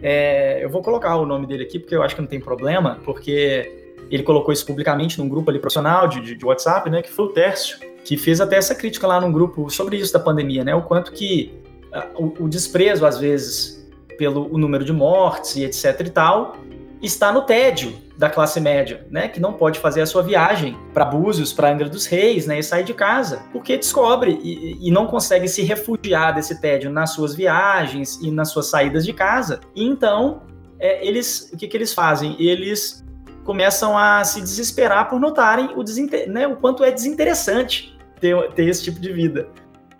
[0.00, 2.98] é, eu vou colocar o nome dele aqui, porque eu acho que não tem problema,
[3.04, 3.81] porque
[4.14, 7.24] ele colocou isso publicamente num grupo ali profissional de, de, de WhatsApp, né, que foi
[7.24, 10.74] o Tércio que fez até essa crítica lá num grupo sobre isso da pandemia, né?
[10.74, 11.54] O quanto que
[11.92, 16.56] uh, o, o, desprezo, às vezes, pelo número de mortes e etc e tal,
[17.00, 19.28] está no tédio da classe média, né?
[19.28, 22.58] Que não pode fazer a sua viagem para Búzios, para Angra dos Reis, né?
[22.58, 27.10] E sair de casa, porque descobre e, e não consegue se refugiar desse tédio nas
[27.10, 29.60] suas viagens e nas suas saídas de casa.
[29.74, 30.42] E então,
[30.78, 32.36] é, eles, o que, que eles fazem?
[32.38, 33.01] Eles
[33.44, 35.82] começam a se desesperar por notarem o,
[36.30, 39.48] né, o quanto é desinteressante ter, ter esse tipo de vida.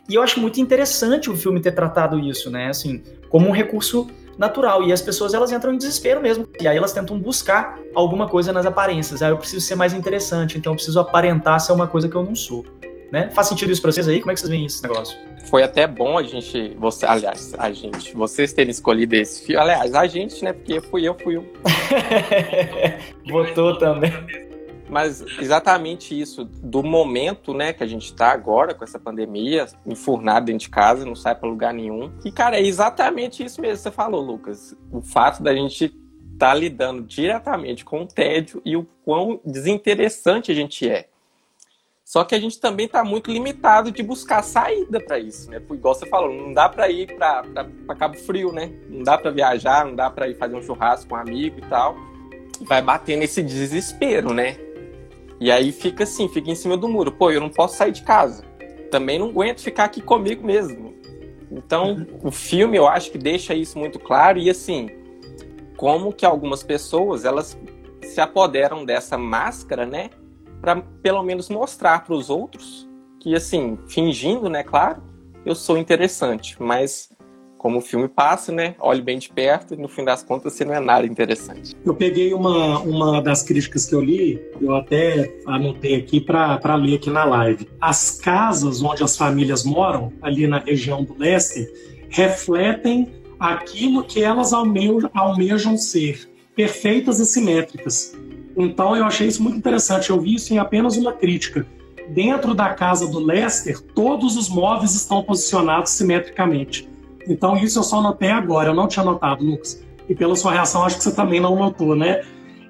[0.09, 2.69] E eu acho muito interessante o filme ter tratado isso, né?
[2.69, 4.83] Assim, como um recurso natural.
[4.83, 6.47] E as pessoas elas entram em desespero mesmo.
[6.61, 9.23] E aí elas tentam buscar alguma coisa nas aparências.
[9.23, 12.23] Ah, eu preciso ser mais interessante, então eu preciso aparentar ser uma coisa que eu
[12.23, 12.65] não sou.
[13.13, 13.29] Né?
[13.29, 14.21] Faz sentido isso pra vocês aí?
[14.21, 15.19] Como é que vocês veem esse negócio?
[15.51, 19.61] Foi até bom a gente, você, aliás, a gente, vocês terem escolhido esse filme.
[19.61, 20.55] Aliás, a gente, né?
[20.55, 21.47] Porque fui eu, fui eu.
[23.29, 24.11] Votou também.
[24.89, 30.47] Mas exatamente isso, do momento, né, que a gente tá agora com essa pandemia, enfurnado
[30.47, 32.11] dentro de casa, não sai para lugar nenhum.
[32.25, 34.75] E, cara, é exatamente isso mesmo que você falou, Lucas.
[34.91, 35.95] O fato da gente estar
[36.39, 41.09] tá lidando diretamente com o tédio e o quão desinteressante a gente é.
[42.13, 45.63] Só que a gente também está muito limitado de buscar saída para isso, né?
[45.71, 48.71] Igual você falou, não dá para ir para Cabo Frio, né?
[48.87, 51.63] Não dá para viajar, não dá para ir fazer um churrasco com um amigo e
[51.63, 51.97] tal.
[52.69, 54.59] Vai bater nesse desespero, né?
[55.41, 57.13] E aí fica assim, fica em cima do muro.
[57.13, 58.45] Pô, eu não posso sair de casa.
[58.91, 60.95] Também não aguento ficar aqui comigo mesmo.
[61.51, 64.91] Então, o filme eu acho que deixa isso muito claro e assim,
[65.79, 67.59] como que algumas pessoas, elas
[68.03, 70.11] se apoderam dessa máscara, né,
[70.63, 72.89] para pelo menos mostrar para os outros
[73.21, 75.03] que assim, fingindo, né, claro,
[75.45, 77.11] eu sou interessante, mas
[77.57, 78.75] como o filme passa, né?
[78.81, 81.77] Olhe bem de perto e no fim das contas você não é nada interessante.
[81.87, 86.97] Eu peguei uma, uma das críticas que eu li, eu até anotei aqui para ler
[86.97, 87.69] aqui na live.
[87.81, 91.65] As casas onde as famílias moram, ali na região do leste,
[92.09, 98.17] refletem aquilo que elas almejam, almejam ser, perfeitas e simétricas.
[98.57, 100.11] Então eu achei isso muito interessante.
[100.11, 101.67] Eu vi isso em apenas uma crítica.
[102.09, 106.89] Dentro da casa do Lester, todos os móveis estão posicionados simetricamente.
[107.29, 109.83] Então, isso eu só notei agora, eu não tinha notado, Lucas.
[110.09, 112.23] E pela sua reação, acho que você também não notou, né?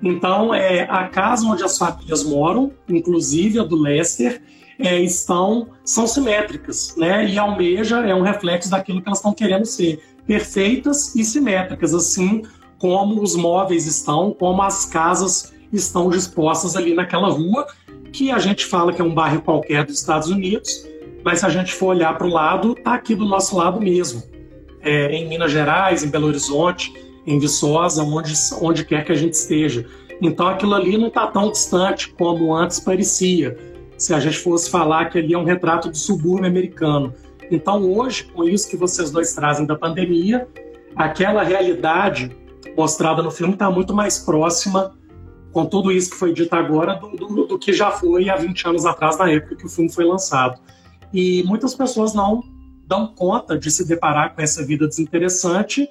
[0.02, 4.42] Então, é, a casa onde as famílias moram, inclusive a do Lester,
[4.78, 7.26] é, estão são simétricas, né?
[7.26, 12.42] E almeja é um reflexo daquilo que elas estão querendo ser, perfeitas e simétricas, assim
[12.78, 17.66] como os móveis estão, como as casas estão dispostas ali naquela rua,
[18.12, 20.86] que a gente fala que é um bairro qualquer dos Estados Unidos,
[21.24, 24.22] mas se a gente for olhar para o lado, está aqui do nosso lado mesmo
[24.82, 26.92] é, em Minas Gerais, em Belo Horizonte,
[27.26, 29.86] em Viçosa, onde, onde quer que a gente esteja.
[30.20, 33.56] Então aquilo ali não está tão distante como antes parecia,
[33.96, 37.14] se a gente fosse falar que ali é um retrato do subúrbio americano.
[37.50, 40.48] Então hoje, com isso que vocês dois trazem da pandemia,
[40.96, 42.30] aquela realidade
[42.76, 44.94] mostrada no filme está muito mais próxima,
[45.52, 48.68] com tudo isso que foi dito agora, do, do, do que já foi há 20
[48.68, 50.60] anos atrás, na época que o filme foi lançado.
[51.12, 52.42] E muitas pessoas não
[52.86, 55.88] dão conta de se deparar com essa vida desinteressante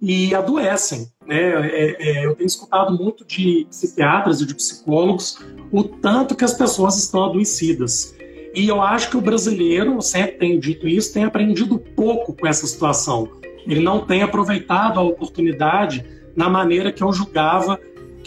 [0.00, 1.08] e adoecem.
[1.26, 1.36] Né?
[1.38, 5.38] É, é, eu tenho escutado muito de psiquiatras e de psicólogos
[5.70, 8.14] o tanto que as pessoas estão adoecidas.
[8.54, 12.66] E eu acho que o brasileiro, sempre tenho dito isso, tem aprendido pouco com essa
[12.66, 13.28] situação.
[13.66, 17.78] Ele não tem aproveitado a oportunidade na maneira que eu julgava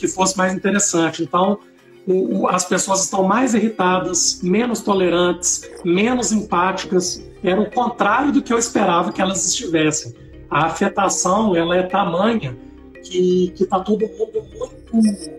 [0.04, 1.24] que fosse mais interessante.
[1.24, 1.58] Então,
[2.06, 7.26] o, as pessoas estão mais irritadas, menos tolerantes, menos empáticas.
[7.42, 10.14] Era o contrário do que eu esperava que elas estivessem.
[10.50, 12.58] A afetação ela é tamanha
[13.02, 14.46] que está todo mundo
[14.92, 15.32] muito,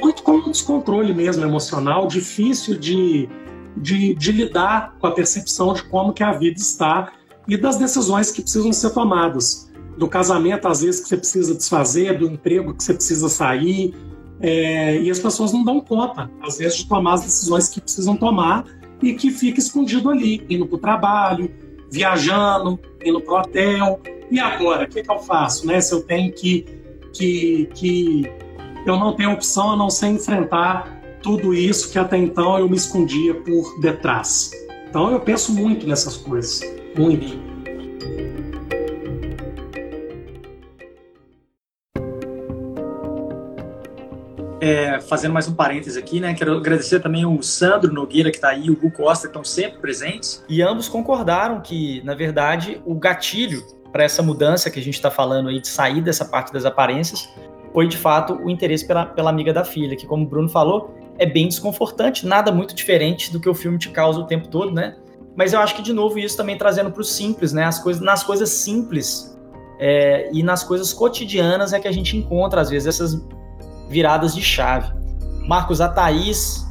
[0.00, 3.28] muito com descontrole mesmo emocional, difícil de,
[3.76, 7.12] de, de lidar com a percepção de como que a vida está
[7.46, 9.70] e das decisões que precisam ser tomadas.
[9.96, 13.94] Do casamento, às vezes, que você precisa desfazer, do emprego que você precisa sair.
[14.40, 18.16] É, e as pessoas não dão conta, às vezes, de tomar as decisões que precisam
[18.16, 18.64] tomar
[19.02, 21.50] e que fica escondido ali, indo para o trabalho,
[21.90, 24.00] viajando, indo para o hotel.
[24.30, 25.66] E agora, o que, que, eu faço?
[25.66, 25.80] Né?
[25.80, 26.64] Se eu tenho que,
[27.12, 28.32] que, que.
[28.86, 32.76] Eu não tenho opção a não ser enfrentar tudo isso que até então eu me
[32.76, 34.50] escondia por detrás.
[34.88, 36.60] Então eu penso muito nessas coisas,
[36.96, 37.51] muito.
[44.64, 46.34] É, fazendo mais um parêntese aqui, né?
[46.34, 49.80] Quero agradecer também o Sandro Nogueira, que está aí, o Gu Costa, que estão sempre
[49.80, 50.44] presentes.
[50.48, 55.10] E ambos concordaram que, na verdade, o gatilho para essa mudança que a gente está
[55.10, 57.28] falando aí, de sair dessa parte das aparências,
[57.72, 60.94] foi de fato o interesse pela, pela amiga da filha, que, como o Bruno falou,
[61.18, 64.70] é bem desconfortante, nada muito diferente do que o filme te causa o tempo todo,
[64.70, 64.94] né?
[65.34, 67.64] Mas eu acho que, de novo, isso também trazendo para o simples, né?
[67.64, 69.36] As coisas, nas coisas simples
[69.80, 73.20] é, e nas coisas cotidianas é que a gente encontra, às vezes, essas
[73.92, 74.92] viradas de chave.
[75.46, 76.66] Marcos, a Thaís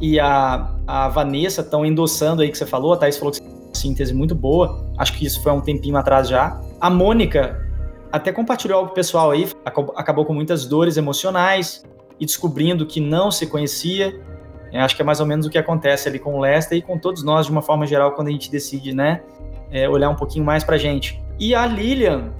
[0.00, 2.92] e a, a Vanessa estão endossando aí que você falou.
[2.92, 4.84] A Thaís falou que é uma síntese muito boa.
[4.98, 6.60] Acho que isso foi há um tempinho atrás já.
[6.80, 7.60] A Mônica
[8.12, 11.82] até compartilhou algo pessoal aí, acabou com muitas dores emocionais,
[12.18, 14.18] e descobrindo que não se conhecia.
[14.72, 16.82] Eu acho que é mais ou menos o que acontece ali com o Lester e
[16.82, 19.22] com todos nós de uma forma geral quando a gente decide, né,
[19.70, 21.22] é, olhar um pouquinho mais para gente.
[21.38, 22.32] E a Lilian,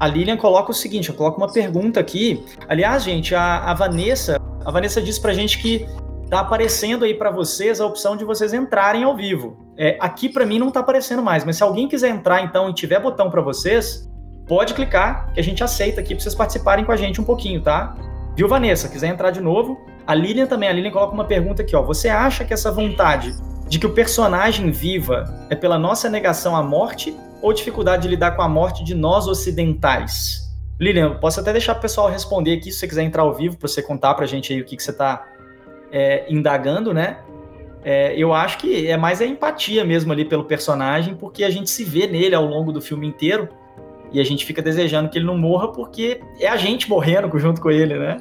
[0.00, 2.42] a Lilian coloca o seguinte, eu coloco uma pergunta aqui.
[2.66, 5.86] Aliás, gente, a, a Vanessa, a Vanessa disse pra gente que
[6.30, 9.58] tá aparecendo aí para vocês a opção de vocês entrarem ao vivo.
[9.76, 12.72] É, aqui para mim não tá aparecendo mais, mas se alguém quiser entrar então e
[12.72, 14.08] tiver botão para vocês,
[14.48, 17.60] pode clicar que a gente aceita aqui para vocês participarem com a gente um pouquinho,
[17.60, 17.94] tá?
[18.34, 18.88] Viu, Vanessa?
[18.88, 19.78] Quiser entrar de novo?
[20.06, 20.70] A Lilian também.
[20.70, 21.82] A Lilian coloca uma pergunta aqui, ó.
[21.82, 23.34] Você acha que essa vontade
[23.68, 28.32] de que o personagem viva é pela nossa negação à morte ou dificuldade de lidar
[28.32, 30.50] com a morte de nós ocidentais?
[30.78, 33.68] Lilian, posso até deixar o pessoal responder aqui, se você quiser entrar ao vivo, para
[33.68, 35.26] você contar para a gente aí o que, que você está
[35.92, 37.18] é, indagando, né?
[37.84, 41.70] É, eu acho que é mais a empatia mesmo ali pelo personagem, porque a gente
[41.70, 43.48] se vê nele ao longo do filme inteiro
[44.12, 47.60] e a gente fica desejando que ele não morra porque é a gente morrendo junto
[47.60, 48.20] com ele, né?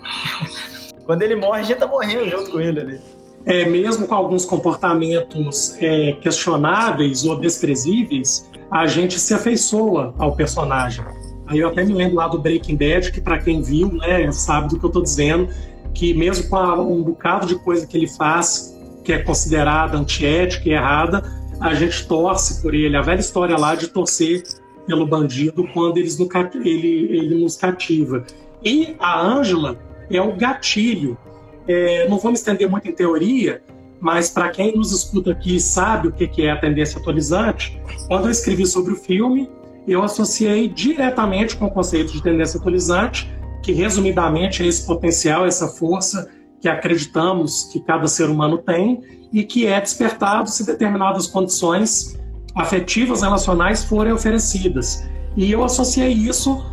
[1.06, 3.02] Quando ele morre, a gente tá morrendo junto com ele ali.
[3.46, 11.04] É, mesmo com alguns comportamentos é, questionáveis ou desprezíveis, a gente se afeiçoa ao personagem.
[11.48, 14.70] Aí eu até me lembro lá do Breaking Bad, que para quem viu, né, sabe
[14.70, 15.50] do que eu tô dizendo,
[15.94, 20.74] que mesmo com um bocado de coisa que ele faz, que é considerada antiética e
[20.74, 21.24] errada,
[21.60, 22.96] a gente torce por ele.
[22.96, 24.44] A velha história lá de torcer
[24.86, 26.30] pelo bandido quando eles no,
[26.64, 28.24] ele, ele nos cativa.
[28.64, 29.80] E a Ângela
[30.10, 31.18] é o gatilho.
[31.68, 33.62] É, não vou me estender muito em teoria,
[34.00, 38.32] mas para quem nos escuta aqui sabe o que é a tendência atualizante, quando eu
[38.32, 39.50] escrevi sobre o filme,
[39.88, 43.30] eu associei diretamente com o conceito de tendência atualizante,
[43.64, 46.30] que resumidamente é esse potencial, essa força
[46.62, 52.18] que acreditamos que cada ser humano tem e que é despertado se determinadas condições
[52.56, 55.08] afetivas relacionais forem oferecidas.
[55.36, 56.64] E eu associei isso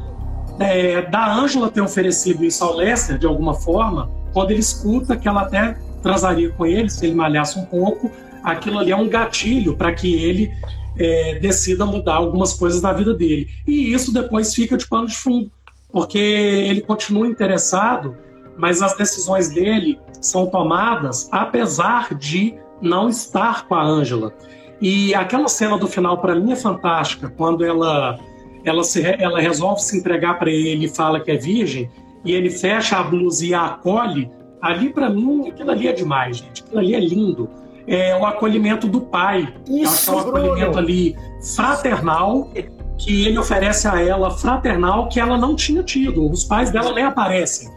[0.59, 5.29] é, da Ângela ter oferecido isso ao Lester, de alguma forma, quando ele escuta que
[5.29, 8.12] ela até transaria com ele, se ele malhasse um pouco,
[8.45, 10.53] aquilo ali é um gatilho para que ele
[10.97, 13.49] é, decida mudar algumas coisas na vida dele.
[13.66, 15.51] E isso depois fica de pano de fundo,
[15.90, 18.16] porque ele continua interessado,
[18.57, 24.33] mas as decisões dele são tomadas apesar de não estar com a Ângela.
[24.81, 28.16] E aquela cena do final para mim é fantástica, quando ela
[28.64, 31.90] ela, se, ela resolve se entregar para ele e fala que é virgem,
[32.25, 34.31] e ele fecha a blusa e a acolhe.
[34.66, 36.62] Ali para mim aquilo ali é demais, gente.
[36.62, 37.48] Aquilo ali é lindo.
[37.87, 39.55] É o acolhimento do pai.
[39.68, 40.79] Isso, é um acolhimento Bruno.
[40.79, 41.16] ali
[41.55, 42.50] fraternal
[42.98, 46.29] que ele oferece a ela fraternal que ela não tinha tido.
[46.31, 47.68] Os pais dela nem aparecem.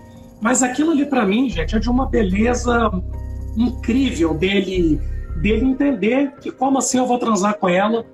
[0.42, 2.92] Mas aquilo ali para mim, gente, é de uma beleza
[3.58, 5.00] incrível dele
[5.42, 8.06] dele entender que como assim eu vou transar com ela,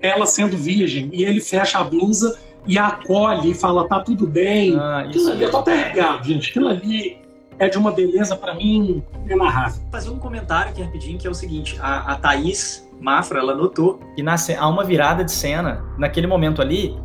[0.00, 4.26] ela sendo virgem, e ele fecha a blusa e a acolhe e fala, tá tudo
[4.26, 4.76] bem.
[4.78, 6.50] Ah, Aquilo ali eu tô até regado, gente.
[6.50, 7.18] Aquilo ali
[7.60, 9.80] é de uma beleza para mim inenarrável.
[9.92, 14.00] fazer um comentário aqui rapidinho, que é o seguinte, a, a Thaís Mafra, ela notou
[14.16, 16.98] que na, há uma virada de cena, naquele momento ali,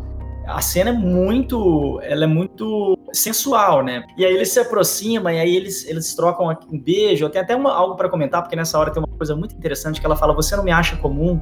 [0.48, 4.04] a cena é muito, ela é muito sensual, né?
[4.18, 7.74] E aí eles se aproximam e aí eles, eles trocam um beijo, tem até uma-
[7.74, 10.56] algo para comentar, porque nessa hora tem uma coisa muito interessante que ela fala, você
[10.56, 11.42] não me acha comum,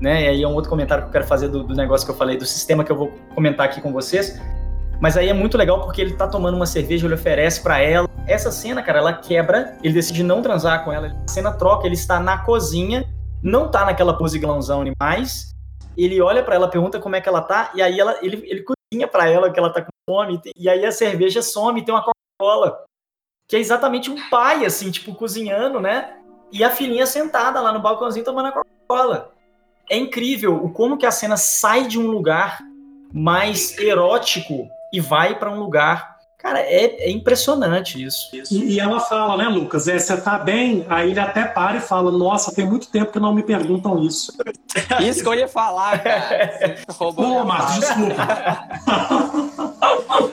[0.00, 0.24] né?
[0.24, 2.16] E aí é um outro comentário que eu quero fazer do, do negócio que eu
[2.16, 4.38] falei, do sistema que eu vou comentar aqui com vocês.
[5.02, 8.08] Mas aí é muito legal porque ele tá tomando uma cerveja, ele oferece para ela.
[8.24, 11.08] Essa cena, cara, ela quebra, ele decide não transar com ela.
[11.08, 15.50] A cena troca, ele está na cozinha, não tá naquela pose galãozão mais,
[15.96, 18.62] ele olha para ela, pergunta como é que ela tá, e aí ela, ele, ele
[18.62, 22.04] cozinha para ela que ela tá com fome, e aí a cerveja some, tem uma
[22.04, 22.84] Coca-Cola,
[23.48, 26.16] que é exatamente um pai, assim, tipo, cozinhando, né?
[26.52, 29.32] E a filhinha sentada lá no balcãozinho tomando a Coca-Cola.
[29.90, 32.60] É incrível o como que a cena sai de um lugar
[33.12, 36.12] mais erótico e vai para um lugar
[36.42, 38.28] Cara, é, é impressionante isso.
[38.50, 39.86] E, e, ela fala, né, Lucas?
[39.86, 40.84] É, você tá bem?
[40.88, 44.36] Aí ele até para e fala: Nossa, tem muito tempo que não me perguntam isso.
[45.00, 46.78] Isso que eu ia falar, cara.
[46.98, 48.26] Pô, Marcos, desculpa.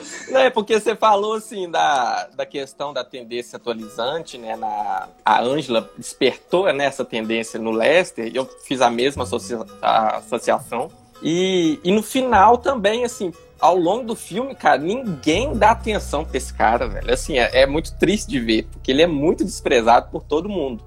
[0.30, 4.56] Não, é porque você falou assim da, da questão da tendência atualizante, né?
[4.56, 10.18] Na, a Ângela despertou né, essa tendência no Leicester, eu fiz a mesma associa, a
[10.18, 10.88] associação.
[11.22, 16.36] E, e no final também, assim, ao longo do filme, cara, ninguém dá atenção pra
[16.36, 17.12] esse cara, velho.
[17.12, 20.82] Assim, é, é muito triste de ver, porque ele é muito desprezado por todo mundo.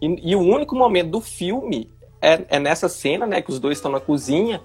[0.00, 1.90] E, e o único momento do filme
[2.20, 4.60] é, é, nessa cena, né, que os dois estão na cozinha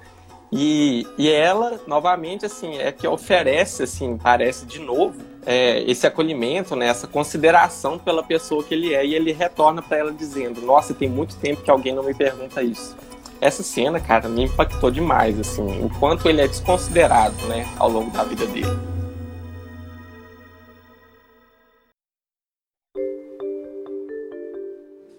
[0.51, 6.75] e, e ela, novamente, assim, é que oferece, assim, parece de novo, é, esse acolhimento,
[6.75, 9.05] né, essa consideração pela pessoa que ele é.
[9.05, 12.63] E ele retorna para ela dizendo: Nossa, tem muito tempo que alguém não me pergunta
[12.63, 12.95] isso
[13.41, 18.11] essa cena, cara, me impactou demais, assim, o quanto ele é desconsiderado, né, ao longo
[18.11, 18.95] da vida dele.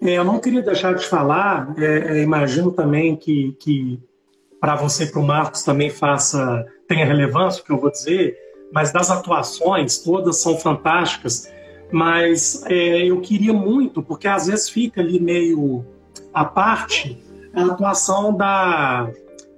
[0.01, 3.99] É, eu não queria deixar de falar, é, é, imagino também que, que
[4.59, 8.37] para você e para o Marcos também faça, tenha relevância o que eu vou dizer,
[8.71, 11.51] mas das atuações, todas são fantásticas,
[11.91, 15.85] mas é, eu queria muito, porque às vezes fica ali meio
[16.33, 17.21] à parte,
[17.57, 19.09] a atuação da,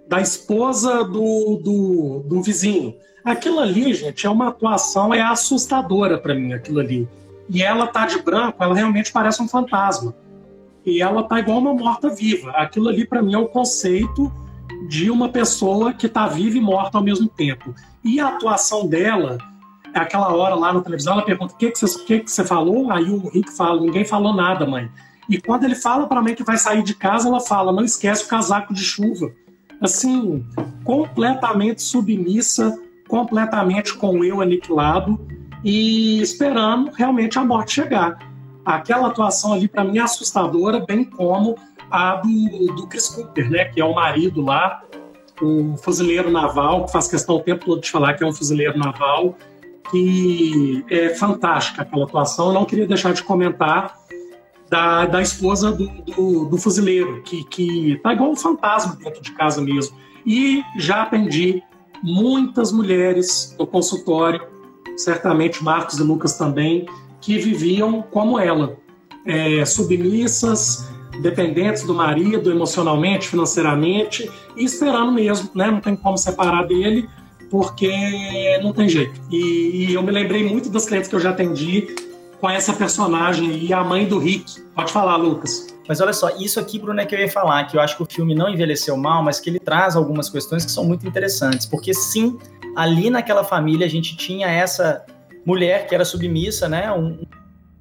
[0.08, 2.96] da esposa do, do, do vizinho.
[3.24, 7.08] Aquilo ali, gente, é uma atuação, é assustadora para mim, aquilo ali.
[7.50, 10.16] E ela tá de branco, ela realmente parece um fantasma.
[10.86, 12.52] E ela tá igual uma morta-viva.
[12.52, 14.32] Aquilo ali, para mim, é o conceito
[14.88, 17.76] de uma pessoa que tá viva e morta ao mesmo tempo.
[18.04, 19.38] E a atuação dela,
[19.94, 22.90] aquela hora lá na televisão, ela pergunta: o que, que, você, que, que você falou?
[22.92, 24.90] Aí o Rick fala: ninguém falou nada, mãe.
[25.30, 28.24] E quando ele fala para mãe que vai sair de casa, ela fala: não esquece
[28.24, 29.32] o casaco de chuva.
[29.80, 30.44] Assim,
[30.84, 32.78] completamente submissa,
[33.08, 35.20] completamente com o eu aniquilado
[35.64, 38.18] e esperando realmente a morte chegar.
[38.66, 41.56] Aquela atuação ali, para mim, é assustadora, bem como
[41.90, 44.84] a do, do Chris Cooper, né, que é o marido lá,
[45.42, 48.78] o fuzileiro naval, que faz questão o tempo todo de falar que é um fuzileiro
[48.78, 49.36] naval,
[49.90, 52.48] que é fantástica aquela atuação.
[52.48, 53.96] Eu não queria deixar de comentar
[54.70, 59.32] da, da esposa do, do, do, fuzileiro, que, que tá igual um fantasma dentro de
[59.32, 59.98] casa mesmo.
[60.26, 61.64] E já atendi
[62.04, 64.42] muitas mulheres no consultório,
[64.96, 66.86] certamente Marcos e Lucas também,
[67.20, 68.78] que viviam como ela,
[69.26, 70.88] é, submissas,
[71.22, 75.70] dependentes do marido emocionalmente, financeiramente, e esperando mesmo, né?
[75.70, 77.10] Não tem como separar dele,
[77.50, 77.92] porque
[78.62, 79.20] não tem jeito.
[79.32, 82.09] E, e eu me lembrei muito das clientes que eu já atendi
[82.40, 84.62] com essa personagem e a mãe do Rick.
[84.74, 85.68] Pode falar, Lucas.
[85.88, 88.04] Mas olha só, isso aqui, Bruno, é que eu ia falar, que eu acho que
[88.04, 91.66] o filme não envelheceu mal, mas que ele traz algumas questões que são muito interessantes.
[91.66, 92.38] Porque sim,
[92.76, 95.06] ali naquela família a gente tinha essa
[95.46, 96.92] mulher que era submissa, né?
[96.92, 97.26] Um,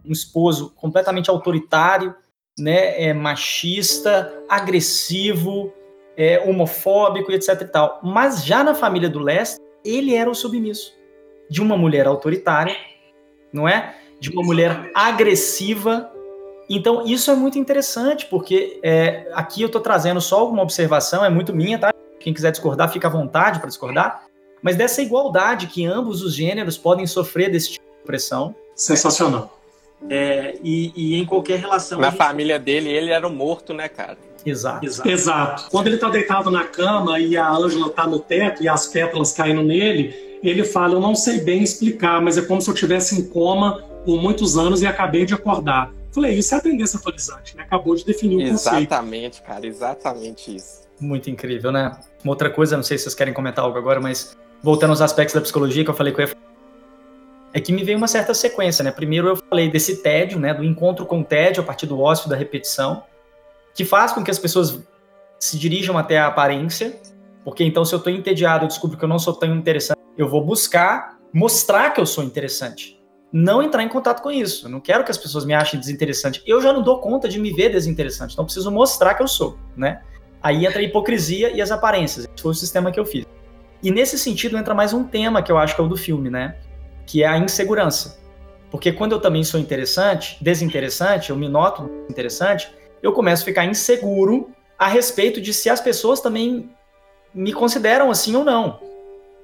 [0.04, 2.14] um esposo completamente autoritário,
[2.58, 3.00] né?
[3.02, 5.72] É, machista, agressivo,
[6.16, 8.00] é, homofóbico etc e tal.
[8.02, 10.92] Mas já na família do Lester, ele era o submisso
[11.50, 12.74] de uma mulher autoritária,
[13.52, 13.94] não é?
[14.20, 16.10] De uma mulher agressiva.
[16.68, 21.30] Então, isso é muito interessante, porque é, aqui eu estou trazendo só alguma observação, é
[21.30, 21.92] muito minha, tá?
[22.20, 24.24] Quem quiser discordar, fica à vontade para discordar.
[24.60, 28.54] Mas dessa igualdade que ambos os gêneros podem sofrer desse tipo de opressão.
[28.74, 29.58] Sensacional.
[30.08, 31.98] É, e, e, em qualquer relação.
[31.98, 32.18] Na gente...
[32.18, 34.18] família dele, ele era um morto, né, cara?
[34.44, 34.84] Exato.
[34.84, 35.08] Exato.
[35.08, 35.70] Exato.
[35.70, 39.32] Quando ele está deitado na cama e a Ângela está no teto e as pétalas
[39.32, 43.20] caindo nele, ele fala: Eu não sei bem explicar, mas é como se eu estivesse
[43.20, 45.92] em coma por muitos anos e acabei de acordar.
[46.10, 47.62] Falei, isso é a tendência atualizante, né?
[47.64, 48.78] Acabou de definir o conceito.
[48.78, 50.82] Exatamente, cara, exatamente isso.
[51.00, 51.96] Muito incrível, né?
[52.24, 55.34] Uma outra coisa, não sei se vocês querem comentar algo agora, mas voltando aos aspectos
[55.34, 56.34] da psicologia que eu falei que eu ia
[57.52, 58.90] é que me veio uma certa sequência, né?
[58.90, 60.52] Primeiro eu falei desse tédio, né?
[60.52, 63.02] Do encontro com o tédio a partir do ócio da repetição,
[63.74, 64.78] que faz com que as pessoas
[65.38, 67.00] se dirijam até a aparência,
[67.48, 70.28] porque então se eu estou entediado, eu descubro que eu não sou tão interessante, eu
[70.28, 74.66] vou buscar mostrar que eu sou interessante não entrar em contato com isso.
[74.66, 76.42] Eu não quero que as pessoas me achem desinteressante.
[76.46, 79.58] Eu já não dou conta de me ver desinteressante, então preciso mostrar que eu sou,
[79.74, 80.02] né?
[80.42, 82.26] Aí entra a hipocrisia e as aparências.
[82.26, 83.24] Esse foi o sistema que eu fiz.
[83.82, 86.28] E nesse sentido entra mais um tema que eu acho que é o do filme,
[86.28, 86.56] né?
[87.06, 88.20] Que é a insegurança.
[88.70, 92.70] Porque quando eu também sou interessante, desinteressante, eu me noto interessante,
[93.02, 96.70] eu começo a ficar inseguro a respeito de se as pessoas também
[97.38, 98.80] me consideram assim ou não.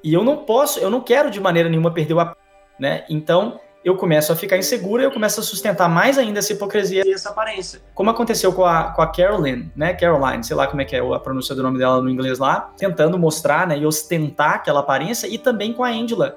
[0.02, 2.36] E eu não posso, eu não quero de maneira nenhuma perder o apoio,
[2.78, 3.04] né?
[3.08, 7.12] Então, eu começo a ficar insegura eu começo a sustentar mais ainda essa hipocrisia e
[7.12, 7.80] essa aparência.
[7.94, 9.94] Como aconteceu com a, com a Caroline, né?
[9.94, 12.72] Caroline, sei lá como é que é a pronúncia do nome dela no inglês lá,
[12.76, 16.36] tentando mostrar, né, e ostentar aquela aparência, e também com a Angela,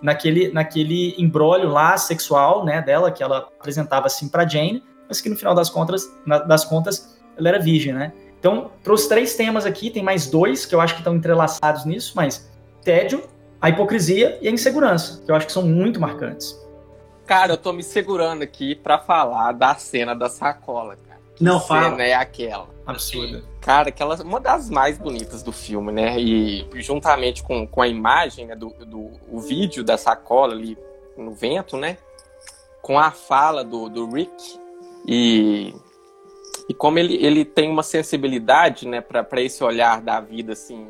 [0.00, 5.28] naquele, naquele embrólio lá sexual, né, dela, que ela apresentava assim para Jane, mas que
[5.28, 8.12] no final das contas, na, das contas, ela era virgem, né?
[8.44, 11.86] Então, para os três temas aqui, tem mais dois que eu acho que estão entrelaçados
[11.86, 12.46] nisso, mas
[12.82, 13.26] tédio,
[13.58, 16.54] a hipocrisia e a insegurança, que eu acho que são muito marcantes.
[17.24, 21.20] Cara, eu tô me segurando aqui para falar da cena da sacola, cara.
[21.40, 21.92] Não fala.
[21.92, 22.68] cena é aquela.
[22.84, 23.42] Absurda.
[23.62, 26.20] Cara, aquela uma das mais bonitas do filme, né?
[26.20, 30.76] E juntamente com, com a imagem né, do, do o vídeo da sacola ali
[31.16, 31.96] no vento, né?
[32.82, 34.60] Com a fala do, do Rick
[35.08, 35.74] e
[36.68, 40.86] e como ele, ele tem uma sensibilidade, né, para esse olhar da vida, assim,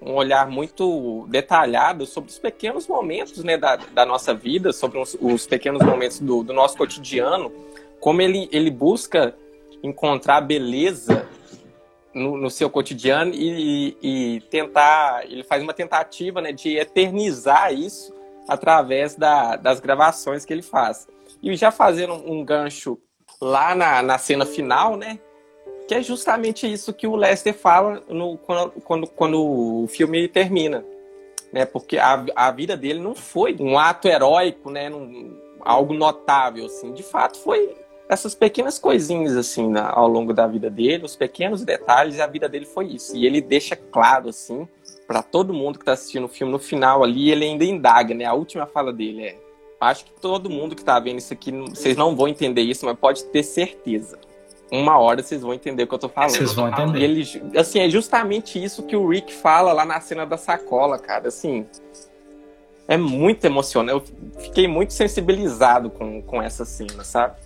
[0.00, 5.16] um olhar muito detalhado sobre os pequenos momentos né, da, da nossa vida, sobre os,
[5.20, 7.50] os pequenos momentos do, do, nosso cotidiano,
[7.98, 9.34] como ele, ele busca
[9.82, 11.26] encontrar beleza
[12.14, 18.14] no, no seu cotidiano e, e, tentar, ele faz uma tentativa né, de eternizar isso
[18.48, 21.08] através da, das gravações que ele faz.
[21.42, 22.98] E já fazendo um gancho
[23.40, 25.18] lá na, na cena final, né?
[25.88, 30.84] Que é justamente isso que o Lester fala no, quando, quando, quando o filme termina.
[31.52, 31.64] Né?
[31.64, 34.88] Porque a, a vida dele não foi um ato heróico, né?
[34.88, 36.92] Num, algo notável, assim.
[36.92, 37.76] De fato, foi
[38.08, 42.26] essas pequenas coisinhas, assim, na, ao longo da vida dele, os pequenos detalhes, e a
[42.26, 43.16] vida dele foi isso.
[43.16, 44.66] E ele deixa claro, assim,
[45.06, 48.24] para todo mundo que está assistindo o filme, no final ali, ele ainda indaga, né?
[48.24, 49.36] A última fala dele é:
[49.80, 52.98] Acho que todo mundo que está vendo isso aqui, vocês não vão entender isso, mas
[52.98, 54.18] pode ter certeza
[54.70, 56.30] uma hora vocês vão entender o que eu tô falando.
[56.30, 56.98] Vocês vão entender.
[56.98, 60.98] E ele, assim, é justamente isso que o Rick fala lá na cena da sacola,
[60.98, 61.28] cara.
[61.28, 61.66] Assim,
[62.88, 64.12] é muito emocionante.
[64.12, 67.36] Eu fiquei muito sensibilizado com, com essa cena, sabe?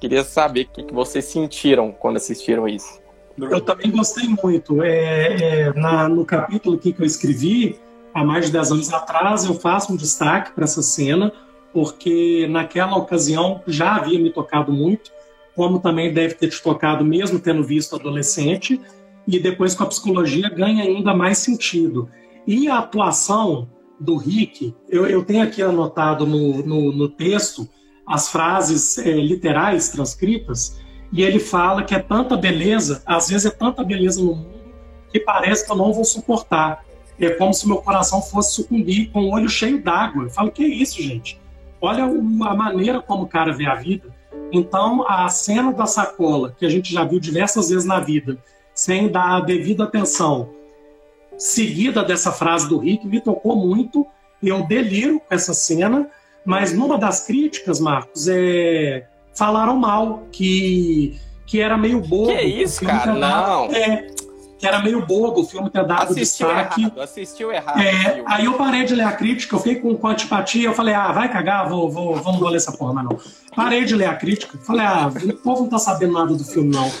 [0.00, 3.00] Queria saber o que, que vocês sentiram quando assistiram isso.
[3.36, 4.82] Eu também gostei muito.
[4.82, 7.78] É, é, na, no capítulo que eu escrevi,
[8.14, 11.32] há mais de 10 anos atrás, eu faço um destaque para essa cena,
[11.72, 15.10] porque naquela ocasião já havia me tocado muito
[15.54, 18.80] como também deve ter te tocado mesmo tendo visto adolescente,
[19.26, 22.08] e depois com a psicologia ganha ainda mais sentido.
[22.46, 23.68] E a atuação
[23.98, 27.68] do Rick, eu, eu tenho aqui anotado no, no, no texto
[28.06, 30.80] as frases é, literais transcritas,
[31.12, 34.60] e ele fala que é tanta beleza, às vezes é tanta beleza no mundo,
[35.12, 36.84] que parece que eu não vou suportar.
[37.18, 40.24] É como se meu coração fosse sucumbir com o olho cheio d'água.
[40.24, 41.39] Eu falo, que é isso, gente?
[41.80, 44.08] Olha a maneira como o cara vê a vida.
[44.52, 48.36] Então, a cena da sacola, que a gente já viu diversas vezes na vida,
[48.74, 50.50] sem dar a devida atenção,
[51.38, 54.06] seguida dessa frase do Rick, me tocou muito.
[54.42, 56.08] Eu deliro com essa cena,
[56.44, 62.26] mas numa das críticas, Marcos, é falaram mal que que era meio bobo.
[62.26, 63.12] Que isso, cara?
[63.12, 63.64] Não.
[63.72, 64.06] É,
[64.60, 66.82] que era meio bobo o filme ter dado assistiu destaque.
[66.82, 67.80] Errado, assistiu errado.
[67.80, 70.92] É, aí eu parei de ler a crítica, eu fiquei com, com antipatia, eu falei,
[70.92, 73.18] ah, vai cagar, vou, vou, vamos ler essa porra, mas não.
[73.56, 76.68] Parei de ler a crítica, falei, ah, o povo não tá sabendo nada do filme,
[76.68, 76.92] não.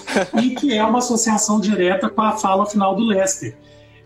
[0.42, 3.54] E que é uma associação direta com a fala final do Lester.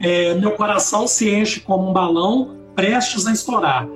[0.00, 3.86] É, meu coração se enche como um balão prestes a estourar.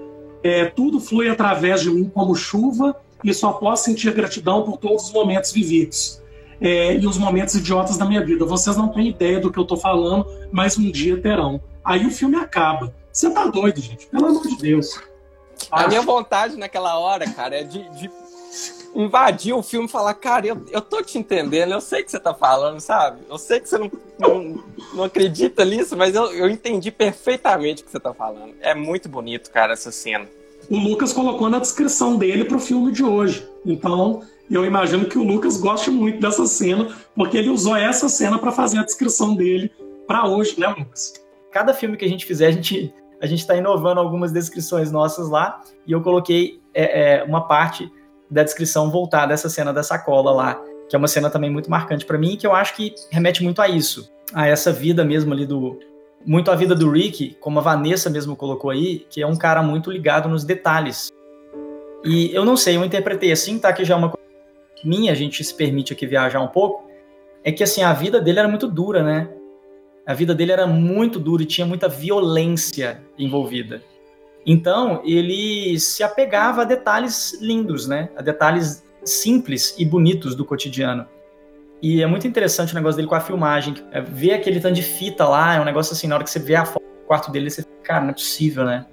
[0.40, 2.94] É, tudo flui através de mim como chuva
[3.24, 6.22] e só posso sentir gratidão por todos os momentos vividos
[6.60, 8.44] é, e os momentos idiotas da minha vida.
[8.44, 11.60] Vocês não têm ideia do que eu tô falando, mas um dia terão.
[11.84, 12.94] Aí o filme acaba.
[13.12, 14.06] Você tá doido, gente?
[14.06, 15.00] Pelo amor de Deus.
[15.70, 18.10] A minha vontade naquela hora, cara, é de, de
[18.94, 22.18] invadir o filme e falar, cara, eu, eu tô te entendendo, eu sei que você
[22.18, 23.20] tá falando, sabe?
[23.28, 27.86] Eu sei que você não, não, não acredita nisso, mas eu, eu entendi perfeitamente o
[27.86, 28.54] que você tá falando.
[28.60, 30.26] É muito bonito, cara, essa cena.
[30.70, 33.48] O Lucas colocou na descrição dele pro filme de hoje.
[33.64, 38.08] Então, e eu imagino que o Lucas goste muito dessa cena, porque ele usou essa
[38.08, 39.70] cena para fazer a descrição dele
[40.06, 41.14] para hoje, né, Lucas?
[41.52, 45.28] Cada filme que a gente fizer, a gente a gente está inovando algumas descrições nossas
[45.28, 47.90] lá, e eu coloquei é, é, uma parte
[48.30, 51.70] da descrição voltada a essa cena da sacola lá, que é uma cena também muito
[51.70, 55.32] marcante para mim, que eu acho que remete muito a isso, a essa vida mesmo
[55.32, 55.78] ali do
[56.26, 59.62] muito a vida do Rick, como a Vanessa mesmo colocou aí, que é um cara
[59.62, 61.10] muito ligado nos detalhes.
[62.04, 63.72] E eu não sei, eu interpretei assim, tá?
[63.72, 64.12] Que já é uma
[64.84, 66.88] minha, a gente se permite aqui viajar um pouco,
[67.44, 69.28] é que assim, a vida dele era muito dura, né?
[70.06, 73.82] A vida dele era muito dura e tinha muita violência envolvida.
[74.46, 78.08] Então, ele se apegava a detalhes lindos, né?
[78.16, 81.06] A detalhes simples e bonitos do cotidiano.
[81.82, 83.74] E é muito interessante o negócio dele com a filmagem.
[83.92, 86.38] É, ver aquele tanto de fita lá, é um negócio assim, na hora que você
[86.38, 88.86] vê a foto do quarto dele, você fica, cara, não é possível, né?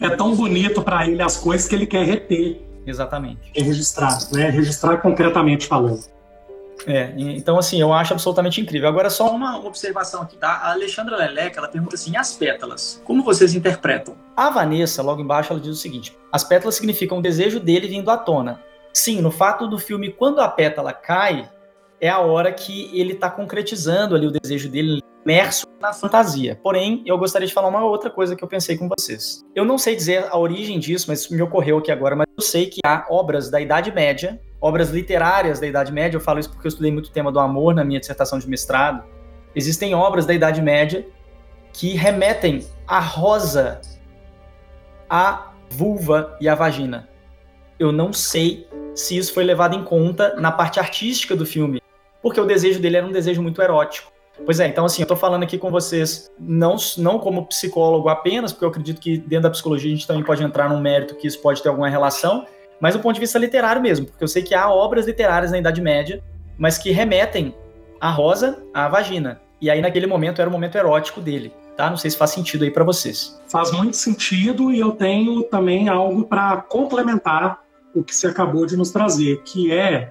[0.00, 2.60] É tão bonito para ele as coisas que ele quer reter.
[2.86, 3.52] Exatamente.
[3.54, 4.50] É registrar, né?
[4.50, 6.04] Registrar concretamente falando.
[6.86, 8.88] É, então assim, eu acho absolutamente incrível.
[8.88, 10.48] Agora só uma observação aqui, tá?
[10.48, 14.16] A Alexandra Leleca, ela pergunta assim, as pétalas, como vocês interpretam?
[14.36, 18.10] A Vanessa, logo embaixo, ela diz o seguinte, as pétalas significam o desejo dele vindo
[18.10, 18.60] à tona.
[18.92, 21.48] Sim, no fato do filme, quando a pétala cai,
[22.04, 26.60] é a hora que ele está concretizando ali o desejo dele, imerso na fantasia.
[26.62, 29.42] Porém, eu gostaria de falar uma outra coisa que eu pensei com vocês.
[29.54, 32.44] Eu não sei dizer a origem disso, mas isso me ocorreu aqui agora, mas eu
[32.44, 36.50] sei que há obras da Idade Média, obras literárias da Idade Média, eu falo isso
[36.50, 39.02] porque eu estudei muito o tema do amor na minha dissertação de mestrado.
[39.56, 41.08] Existem obras da Idade Média
[41.72, 43.80] que remetem a rosa,
[45.08, 47.08] a vulva e a vagina.
[47.78, 51.82] Eu não sei se isso foi levado em conta na parte artística do filme,
[52.24, 54.10] porque o desejo dele era um desejo muito erótico.
[54.46, 58.50] Pois é, então assim, eu tô falando aqui com vocês não, não como psicólogo apenas,
[58.50, 61.26] porque eu acredito que dentro da psicologia a gente também pode entrar num mérito que
[61.26, 62.46] isso pode ter alguma relação,
[62.80, 65.58] mas do ponto de vista literário mesmo, porque eu sei que há obras literárias na
[65.58, 66.24] Idade Média,
[66.56, 67.54] mas que remetem
[68.00, 69.42] a rosa à vagina.
[69.60, 71.90] E aí naquele momento era o momento erótico dele, tá?
[71.90, 73.38] Não sei se faz sentido aí para vocês.
[73.48, 77.60] Faz muito sentido e eu tenho também algo para complementar
[77.94, 80.10] o que você acabou de nos trazer, que é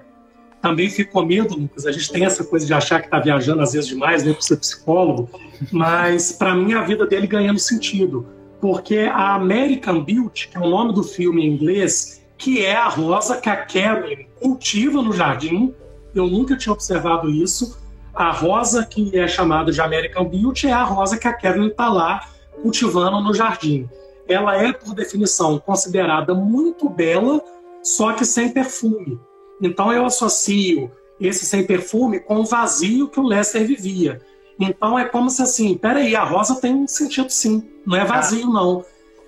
[0.64, 1.84] também fico com medo, Lucas.
[1.84, 4.40] A gente tem essa coisa de achar que está viajando às vezes demais, né, para
[4.40, 5.28] ser psicólogo,
[5.70, 8.26] mas para mim a vida dele ganhando sentido,
[8.62, 12.88] porque a American Beauty, que é o nome do filme em inglês, que é a
[12.88, 15.74] rosa que a Carolyn cultiva no jardim,
[16.14, 17.78] eu nunca tinha observado isso.
[18.14, 21.90] A rosa que é chamada de American Beauty é a rosa que a Carolyn está
[21.90, 22.26] lá
[22.62, 23.86] cultivando no jardim.
[24.26, 27.42] Ela é, por definição, considerada muito bela,
[27.82, 29.20] só que sem perfume.
[29.60, 30.90] Então eu associo
[31.20, 34.20] esse sem perfume com o vazio que o Lester vivia.
[34.58, 38.46] Então é como se assim, peraí, a rosa tem um sentido sim, não é vazio
[38.48, 38.84] não.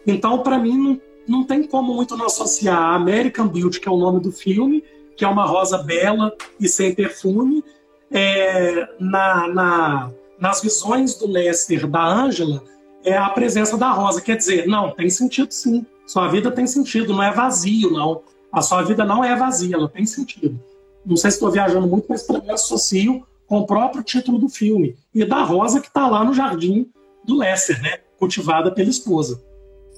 [0.07, 3.91] Então para mim não, não tem como muito não associar a American Beauty, que é
[3.91, 4.85] o nome do filme,
[5.17, 7.65] que é uma rosa bela e sem perfume,
[8.11, 12.63] é, na, na, nas visões do Lester da Angela,
[13.05, 14.21] é a presença da rosa.
[14.21, 15.85] Quer dizer, não, tem sentido sim.
[16.07, 18.23] Sua vida tem sentido, não é vazio, não.
[18.57, 20.59] A sua vida não é vazia, ela tem sentido.
[21.05, 24.49] Não sei se estou viajando muito, mas para mim associo com o próprio título do
[24.49, 26.91] filme e da rosa que está lá no jardim
[27.23, 27.99] do Lester, né?
[28.19, 29.45] Cultivada pela esposa.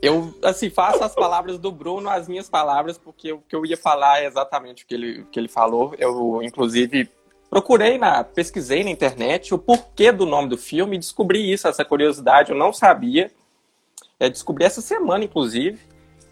[0.03, 3.77] Eu, assim, faço as palavras do Bruno as minhas palavras, porque o que eu ia
[3.77, 5.95] falar é exatamente o que ele, que ele falou.
[5.97, 7.09] Eu, inclusive,
[7.49, 11.85] procurei, na, pesquisei na internet o porquê do nome do filme e descobri isso, essa
[11.85, 13.31] curiosidade, eu não sabia.
[14.19, 15.79] É, descobri essa semana, inclusive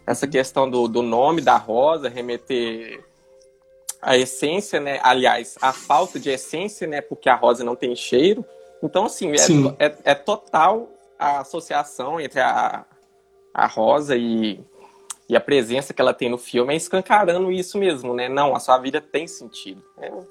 [0.07, 3.05] essa questão do, do nome da rosa remeter
[4.01, 5.01] a essência, né?
[5.03, 7.01] Aliás, a falta de essência, né?
[7.01, 8.45] Porque a rosa não tem cheiro.
[8.83, 10.89] Então, assim, é, é, é, total
[11.19, 12.85] a associação entre a,
[13.53, 14.61] a rosa e,
[15.29, 18.29] e a presença que ela tem no filme é escancarando isso mesmo, né?
[18.29, 19.83] Não, a sua vida tem sentido.
[19.99, 20.25] É um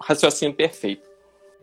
[0.00, 1.13] raciocínio perfeito.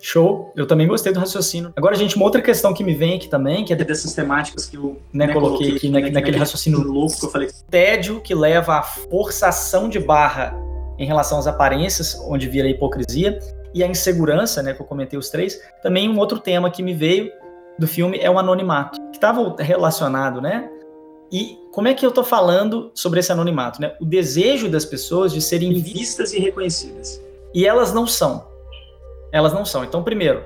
[0.01, 1.71] Show, eu também gostei do raciocínio.
[1.75, 4.75] Agora, gente, uma outra questão que me vem aqui também, que é dessas temáticas que
[4.75, 7.49] eu né, né, coloquei aqui, né, naquele raciocínio louco que eu falei.
[7.69, 10.55] Tédio que leva à forçação de barra
[10.97, 13.39] em relação às aparências, onde vira a hipocrisia,
[13.73, 15.59] e a insegurança, né, que eu comentei os três.
[15.81, 17.31] Também um outro tema que me veio
[17.77, 20.69] do filme é o anonimato, que estava relacionado, né?
[21.31, 23.95] E como é que eu estou falando sobre esse anonimato, né?
[24.01, 27.21] O desejo das pessoas de serem vistas e reconhecidas.
[27.53, 28.50] E elas não são
[29.31, 29.83] elas não são.
[29.83, 30.43] Então, primeiro,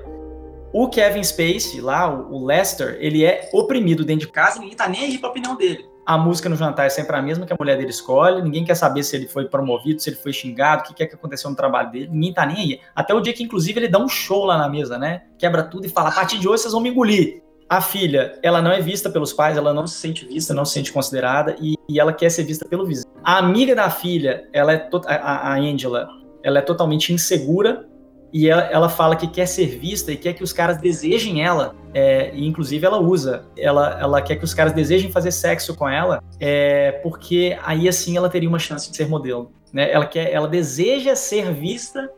[0.72, 5.04] o Kevin Spacey, lá, o Lester, ele é oprimido dentro de casa, ninguém tá nem
[5.04, 5.86] aí pra opinião dele.
[6.04, 8.76] A música no jantar é sempre a mesma que a mulher dele escolhe, ninguém quer
[8.76, 11.56] saber se ele foi promovido, se ele foi xingado, o que, é que aconteceu no
[11.56, 12.80] trabalho dele, ninguém tá nem aí.
[12.94, 15.22] Até o dia que, inclusive, ele dá um show lá na mesa, né?
[15.36, 17.42] Quebra tudo e fala: a partir de hoje vocês vão me engolir.
[17.68, 20.74] A filha, ela não é vista pelos pais, ela não se sente vista, não se
[20.74, 23.10] sente considerada e, e ela quer ser vista pelo vizinho.
[23.24, 26.06] A amiga da filha, ela é a, a Angela,
[26.44, 27.88] ela é totalmente insegura
[28.32, 31.74] e ela, ela, fala que quer ser vista e quer que os caras desejem ela,
[31.94, 35.88] é, e inclusive ela usa, ela, ela quer que os caras desejem fazer sexo com
[35.88, 39.52] ela, é, porque aí assim ela teria uma chance de ser modelo.
[39.72, 39.90] Né?
[39.90, 42.10] Ela, quer, ela deseja ser vista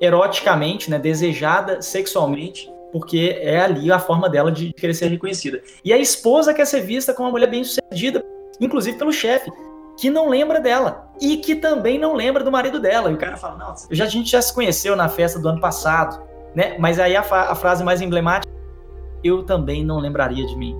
[0.00, 0.98] eroticamente, né?
[0.98, 5.62] desejada sexualmente, porque é ali a forma dela de querer ser reconhecida.
[5.84, 8.24] E a esposa quer ser vista como uma mulher bem sucedida,
[8.60, 9.50] inclusive pelo chefe
[10.00, 13.10] que não lembra dela e que também não lembra do marido dela.
[13.10, 15.60] E o cara fala: Não, já, a gente já se conheceu na festa do ano
[15.60, 16.22] passado,
[16.54, 16.78] né?
[16.78, 18.50] Mas aí a, a frase mais emblemática:
[19.22, 20.74] Eu também não lembraria de mim.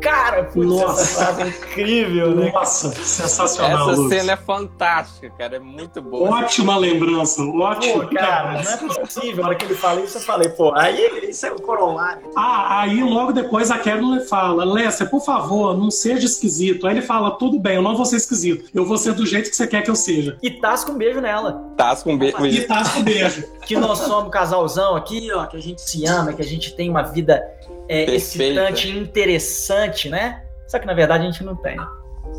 [0.00, 1.02] Cara, putz, Nossa.
[1.02, 2.52] essa frase é incrível, né?
[2.52, 3.90] Nossa, sensacional.
[3.90, 5.56] Essa cena é fantástica, cara.
[5.56, 6.38] É muito boa.
[6.38, 8.02] Ótima lembrança, ótimo.
[8.06, 9.44] Pô, cara, não é possível.
[9.44, 12.30] A hora que ele fala isso, eu falei, pô, aí Isso é o corolário.
[12.36, 16.86] Ah, aí logo depois a Carolyn fala, Lester, por favor, não seja esquisito.
[16.86, 18.70] Aí ele fala, tudo bem, eu não vou ser esquisito.
[18.74, 20.38] Eu vou ser do jeito que você quer que eu seja.
[20.42, 21.64] e tasca um beijo nela.
[21.76, 22.46] Tasca um beijo.
[22.46, 23.44] E tá com beijo.
[23.66, 26.74] Que nós somos um casalzão aqui, ó, que a gente se ama, que a gente
[26.76, 27.42] tem uma vida
[27.88, 28.14] é, Perfeita.
[28.14, 30.42] excitante, interessante, né?
[30.68, 31.76] Só que na verdade a gente não tem.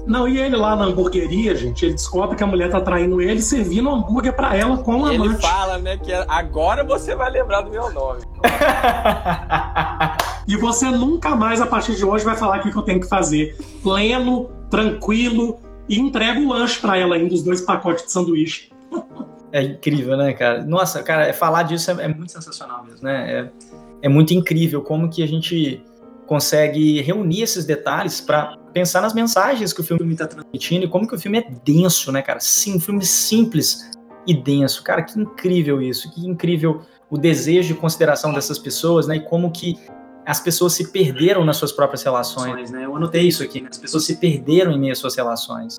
[0.05, 3.41] Não, e ele lá na hamburgueria, gente, ele descobre que a mulher tá traindo ele,
[3.41, 5.41] servindo hambúrguer pra ela com um Ele amante.
[5.41, 8.21] fala, né, que agora você vai lembrar do meu nome.
[10.47, 13.01] E você nunca mais, a partir de hoje, vai falar o que que eu tenho
[13.01, 13.57] que fazer.
[13.83, 18.71] Pleno, tranquilo, e entrega o lanche pra ela ainda, os dois pacotes de sanduíche.
[19.51, 20.63] É incrível, né, cara?
[20.63, 23.29] Nossa, cara, falar disso é, é muito sensacional mesmo, né?
[23.29, 23.49] É,
[24.01, 25.83] é muito incrível como que a gente
[26.25, 31.07] consegue reunir esses detalhes para pensar nas mensagens que o filme está transmitindo e como
[31.07, 32.39] que o filme é denso, né, cara?
[32.39, 33.89] Sim, um filme simples
[34.27, 34.83] e denso.
[34.83, 39.15] Cara, que incrível isso, que incrível o desejo de consideração dessas pessoas, né?
[39.15, 39.79] E como que
[40.25, 42.83] as pessoas se perderam nas suas próprias relações, né?
[42.83, 43.69] Eu anotei isso aqui, né?
[43.71, 45.77] As pessoas se perderam em meio às suas relações.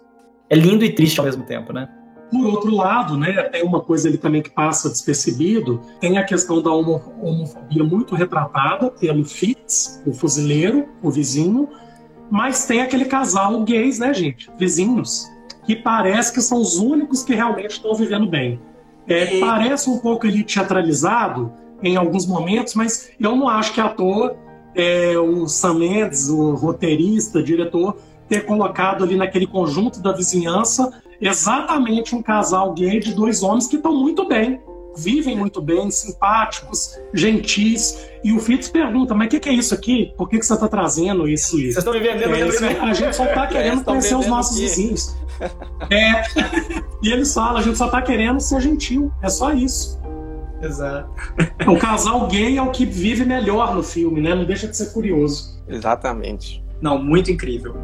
[0.49, 1.87] É lindo e triste ao mesmo tempo, né?
[2.31, 6.61] Por outro lado, né, tem uma coisa ali também que passa despercebido, tem a questão
[6.61, 11.69] da homo- homofobia muito retratada pelo Fitz, o fuzileiro, o vizinho,
[12.31, 15.27] mas tem aquele casal gays, né, gente, vizinhos,
[15.65, 18.61] que parece que são os únicos que realmente estão vivendo bem.
[19.07, 21.51] É, E- parece um pouco ali teatralizado
[21.83, 24.37] em alguns momentos, mas eu não acho que à toa
[24.75, 27.97] é, o Sam Mendes, o roteirista, diretor,
[28.29, 33.77] ter colocado ali naquele conjunto da vizinhança exatamente um casal gay de dois homens que
[33.77, 34.61] estão muito bem,
[34.97, 38.07] vivem muito bem, simpáticos, gentis.
[38.25, 40.13] E o Fitz pergunta: Mas o que, que é isso aqui?
[40.17, 41.51] Por que, que você está trazendo esse.
[41.53, 45.17] Vocês estão me vendendo É, esse- a gente só tá querendo conhecer os nossos vizinhos.
[45.91, 46.23] É.
[47.01, 49.13] E eles falam: a gente só tá querendo ser gentil.
[49.23, 49.97] É só isso.
[50.61, 51.09] Exato.
[51.69, 54.35] O casal gay é o que vive melhor no filme, né?
[54.35, 55.57] Não deixa de ser curioso.
[55.69, 56.61] Exatamente.
[56.81, 57.77] Não, muito incrível.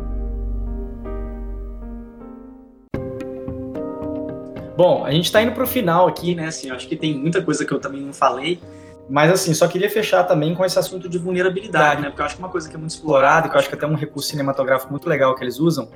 [4.76, 7.42] Bom, a gente tá indo pro final aqui, E, né, assim, acho que tem muita
[7.42, 8.60] coisa que eu também não falei,
[9.08, 12.08] mas assim, só queria fechar também com esse assunto de vulnerabilidade, né?
[12.08, 13.74] Porque eu acho que uma coisa que é muito explorada, explorado, que eu acho que
[13.74, 15.88] até é um recurso cinematográfico muito legal que eles usam,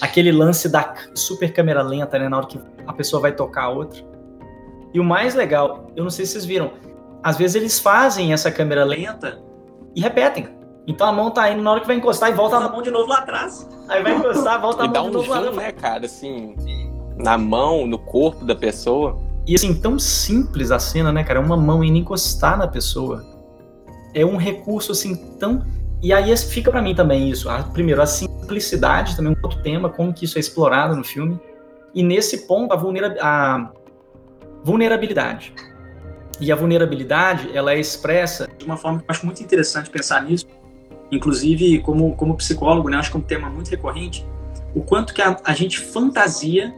[0.00, 3.68] aquele lance da super câmera lenta, né, na hora que a pessoa vai tocar a
[3.70, 4.00] outra.
[4.92, 6.72] E o mais legal, eu não sei se vocês viram,
[7.22, 9.40] às vezes eles fazem essa câmera lenta
[9.94, 10.48] e repetem.
[10.86, 12.90] Então a mão tá indo na hora que vai encostar e volta a mão, de
[12.90, 13.68] novo lá atrás.
[13.88, 16.06] aí vai encostar, volta a E mão dá de um novo lá zoom, né, cara,
[16.06, 16.54] assim,
[17.16, 19.18] na mão, no corpo da pessoa.
[19.46, 21.40] E assim, tão simples a cena, né, cara?
[21.40, 23.24] Uma mão indo encostar na pessoa.
[24.12, 25.64] É um recurso assim tão.
[26.02, 27.48] E aí fica pra mim também isso.
[27.48, 31.38] A- primeiro, a simplicidade, também um outro tema, como que isso é explorado no filme.
[31.94, 33.70] E nesse ponto, a, vulnera- a
[34.62, 35.54] vulnerabilidade.
[36.40, 38.48] E a vulnerabilidade, ela é expressa.
[38.58, 40.46] De uma forma que eu acho muito interessante pensar nisso,
[41.10, 42.96] inclusive como, como psicólogo, né?
[42.98, 44.26] Acho que é um tema muito recorrente,
[44.74, 46.74] o quanto que a, a gente fantasia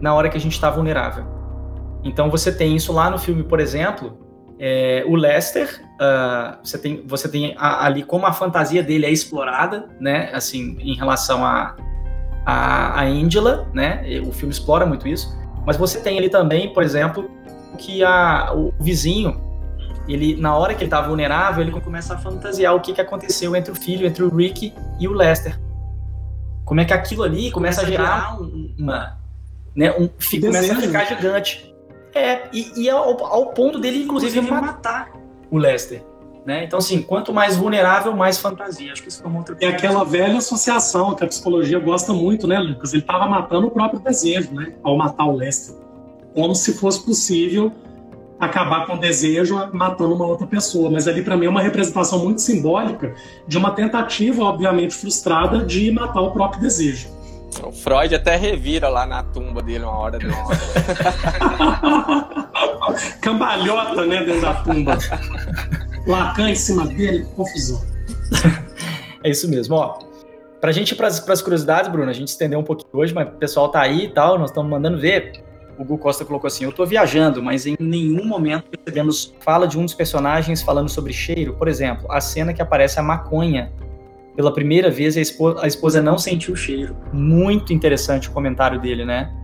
[0.00, 1.24] na hora que a gente está vulnerável.
[2.04, 4.18] Então você tem isso lá no filme, por exemplo,
[4.58, 9.10] é, o Lester, ah, você tem, você tem a- ali como a fantasia dele é
[9.10, 10.30] explorada, né?
[10.32, 11.74] Assim, em relação a,
[12.46, 14.02] a, a Angela, né?
[14.26, 15.36] O filme explora muito isso.
[15.66, 17.30] Mas você tem ali também, por exemplo,
[17.76, 19.40] que a, o vizinho,
[20.08, 23.54] ele na hora que ele tá vulnerável, ele começa a fantasiar o que, que aconteceu
[23.54, 25.58] entre o filho, entre o Rick e o Lester.
[26.64, 29.18] Como é que aquilo ali começa, a gerar um- uma,
[29.74, 30.08] né, um,
[30.40, 31.74] começa a ficar gigante.
[32.14, 35.12] É, e, e ao, ao ponto dele, inclusive, inclusive matar matar.
[35.50, 36.02] o Lester.
[36.48, 36.64] Né?
[36.64, 38.90] Então, assim, quanto mais vulnerável, mais fantasia.
[38.90, 42.46] Acho que isso foi uma outra É aquela velha associação que a psicologia gosta muito,
[42.46, 42.94] né, Lucas?
[42.94, 44.72] Ele estava matando o próprio desejo, né?
[44.82, 45.76] Ao matar o Lester.
[46.34, 47.70] Como se fosse possível
[48.40, 50.90] acabar com o desejo matando uma outra pessoa.
[50.90, 53.14] Mas ali, para mim, é uma representação muito simbólica
[53.46, 57.08] de uma tentativa, obviamente frustrada, de matar o próprio desejo.
[57.62, 60.38] O Freud até revira lá na tumba dele uma hora dessa.
[63.20, 64.98] Cambalhota, né, dentro da tumba.
[66.06, 67.82] Lacan em cima dele, confusão.
[69.24, 69.98] É isso mesmo, ó.
[70.60, 73.32] Pra gente ir pras, pras curiosidades, Bruno, a gente estendeu um pouquinho hoje, mas o
[73.32, 75.42] pessoal tá aí e tal, nós estamos mandando ver.
[75.78, 79.78] O Gu Costa colocou assim: Eu tô viajando, mas em nenhum momento percebemos fala de
[79.78, 81.54] um dos personagens falando sobre cheiro.
[81.54, 83.72] Por exemplo, a cena que aparece a maconha
[84.38, 86.94] pela primeira vez a esposa, a esposa não sentiu o cheiro.
[87.12, 89.34] muito interessante o comentário dele, né?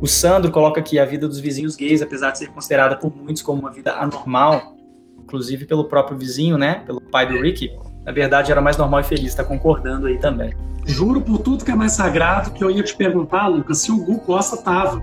[0.00, 3.42] O Sandro coloca aqui a vida dos vizinhos gays, apesar de ser considerada por muitos
[3.42, 4.74] como uma vida anormal,
[5.22, 6.82] inclusive pelo próprio vizinho, né?
[6.86, 7.70] Pelo pai do Ricky,
[8.02, 10.54] na verdade era mais normal e feliz estar concordando aí também.
[10.86, 14.02] Juro por tudo que é mais sagrado que eu ia te perguntar, Lucas, se o
[14.02, 15.02] Gu Costa tava.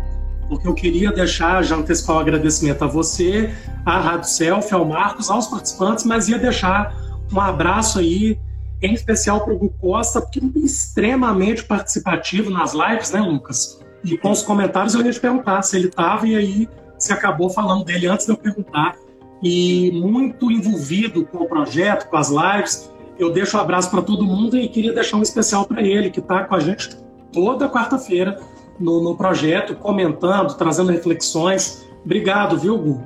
[0.50, 3.54] Porque eu queria deixar, já antecipar o agradecimento a você,
[3.86, 6.92] à Rádio Selfie, ao Marcos, aos participantes, mas ia deixar
[7.32, 8.40] um abraço aí,
[8.82, 13.80] em especial para o Gu Costa, porque é extremamente participativo nas lives, né, Lucas?
[14.04, 17.50] E com os comentários eu ia te perguntar se ele estava, e aí você acabou
[17.50, 18.96] falando dele antes de eu perguntar.
[19.42, 22.92] E muito envolvido com o projeto, com as lives.
[23.20, 26.20] Eu deixo um abraço para todo mundo e queria deixar um especial para ele, que
[26.20, 26.90] está com a gente
[27.32, 28.40] toda quarta-feira
[28.80, 31.86] no, no, projeto, comentando, trazendo reflexões.
[32.04, 33.04] Obrigado, viu, Gu?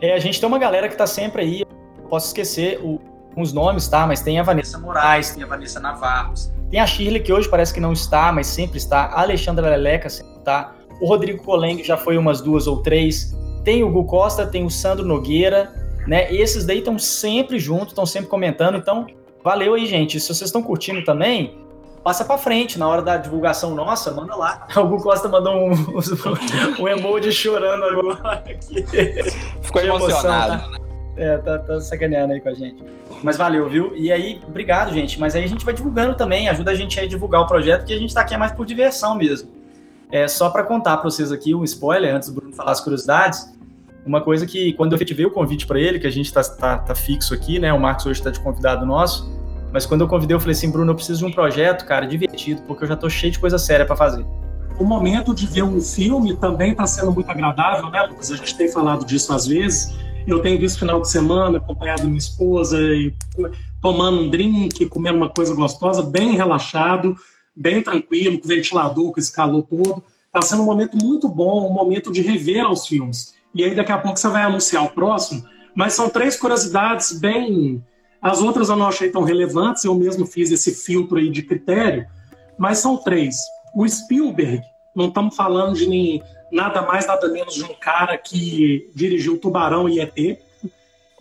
[0.00, 1.64] É, a gente tem uma galera que está sempre aí.
[2.08, 3.00] Posso esquecer o,
[3.36, 4.06] os nomes, tá?
[4.06, 7.72] Mas tem a Vanessa Moraes, tem a Vanessa Navarros, tem a Shirley, que hoje parece
[7.72, 9.04] que não está, mas sempre está.
[9.04, 10.74] A Alexandra Leleca sempre está.
[11.00, 13.32] O Rodrigo Coleng já foi umas duas ou três.
[13.62, 15.72] Tem o Gu Costa, tem o Sandro Nogueira,
[16.06, 16.32] né?
[16.34, 18.76] Esses daí estão sempre juntos, estão sempre comentando.
[18.76, 19.06] Então,
[19.42, 20.18] valeu aí, gente.
[20.18, 21.58] Se vocês estão curtindo também,
[22.02, 22.78] passa para frente.
[22.78, 24.66] Na hora da divulgação nossa, manda lá.
[24.76, 25.72] O Gu Costa mandou um,
[26.82, 28.32] um emoji chorando agora.
[28.32, 28.84] Aqui.
[29.62, 30.54] Ficou emocionado.
[30.54, 30.83] Emoção, tá?
[31.16, 32.82] É, tá, tá sacaneando aí com a gente.
[33.22, 33.92] Mas valeu, viu?
[33.96, 35.18] E aí, obrigado, gente.
[35.20, 37.92] Mas aí a gente vai divulgando também, ajuda a gente a divulgar o projeto, que
[37.92, 39.48] a gente tá aqui é mais por diversão mesmo.
[40.10, 43.52] É só para contar para vocês aqui um spoiler, antes do Bruno falar as curiosidades.
[44.04, 46.78] Uma coisa que, quando eu efetivei o convite para ele, que a gente tá, tá,
[46.78, 47.72] tá, fixo aqui, né?
[47.72, 49.32] O Marcos hoje está de convidado nosso.
[49.72, 52.62] Mas quando eu convidei, eu falei assim, Bruno, eu preciso de um projeto, cara, divertido,
[52.62, 54.24] porque eu já tô cheio de coisa séria para fazer.
[54.78, 58.30] O momento de ver um filme também está sendo muito agradável, né, Lucas?
[58.30, 59.94] A gente tem falado disso às vezes
[60.26, 63.12] eu tenho visto final de semana acompanhado minha esposa e
[63.80, 67.16] tomando um drink, comendo uma coisa gostosa, bem relaxado,
[67.54, 70.02] bem tranquilo, com ventilador, com esse calor todo.
[70.26, 73.34] Está sendo um momento muito bom, um momento de rever os filmes.
[73.54, 75.44] E aí daqui a pouco você vai anunciar o próximo.
[75.74, 77.84] Mas são três curiosidades bem.
[78.20, 82.06] As outras eu não achei tão relevantes, eu mesmo fiz esse filtro aí de critério,
[82.58, 83.36] mas são três.
[83.76, 84.62] O Spielberg,
[84.96, 86.22] não estamos falando de nem,
[86.54, 90.16] nada mais, nada menos de um cara que dirigiu Tubarão e ET.
[90.16, 90.38] E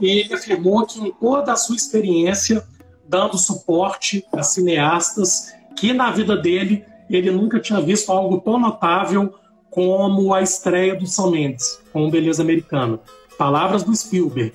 [0.01, 2.65] ele afirmou que em toda a sua experiência
[3.07, 9.33] dando suporte a cineastas, que na vida dele ele nunca tinha visto algo tão notável
[9.69, 12.99] como a estreia do Sam Mendes com Beleza Americana.
[13.37, 14.53] Palavras do Spielberg.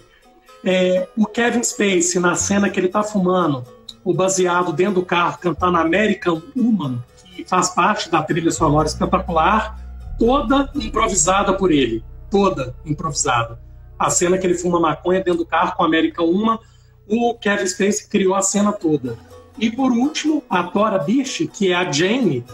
[0.64, 3.64] É, o Kevin Spacey, na cena que ele está fumando,
[4.05, 7.03] o baseado dentro do carro, cantando American Woman,
[7.35, 9.79] que faz parte da trilha sonora espetacular,
[10.18, 12.04] toda improvisada por ele.
[12.30, 13.60] Toda improvisada.
[13.98, 16.60] A cena que ele fuma maconha dentro do carro com a América Uma,
[17.08, 19.16] o Kevin Spacey criou a cena toda.
[19.58, 22.44] E por último, a Tora Birch, que é a Jane,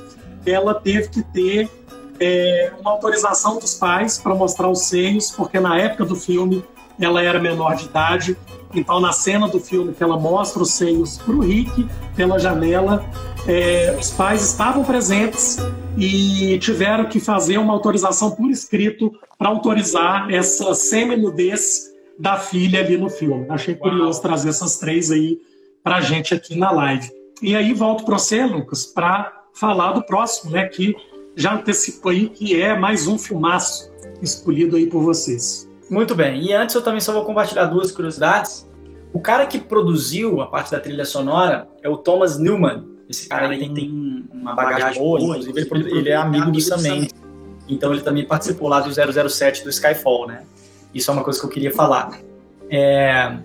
[0.46, 1.68] ela teve que ter
[2.18, 6.64] é, uma autorização dos pais para mostrar os seios, porque na época do filme
[6.98, 8.36] ela era menor de idade.
[8.74, 13.04] Então, na cena do filme que ela mostra os seios para o Rick pela janela,
[13.46, 15.58] é, os pais estavam presentes
[15.96, 22.96] e tiveram que fazer uma autorização por escrito para autorizar essa semi-nudez da filha ali
[22.96, 23.46] no filme.
[23.48, 25.38] Achei curioso trazer essas três aí
[25.82, 27.10] para a gente aqui na live.
[27.42, 30.66] E aí volto para você, Lucas, para falar do próximo, né?
[30.66, 30.94] Que
[31.36, 33.90] já antecipo aí que é mais um filmaço
[34.22, 35.68] escolhido aí por vocês.
[35.90, 36.42] Muito bem.
[36.42, 38.68] E antes eu também só vou compartilhar duas curiosidades.
[39.12, 42.84] O cara que produziu a parte da trilha sonora é o Thomas Newman.
[43.08, 47.06] Esse cara aí tem, tem uma bagagem boa, inclusive ele, ele é amigo do Sam.
[47.68, 50.44] Então ele também participou lá do 007 do Skyfall, né?
[50.92, 52.18] Isso é uma coisa que eu queria falar.
[52.70, 53.36] É...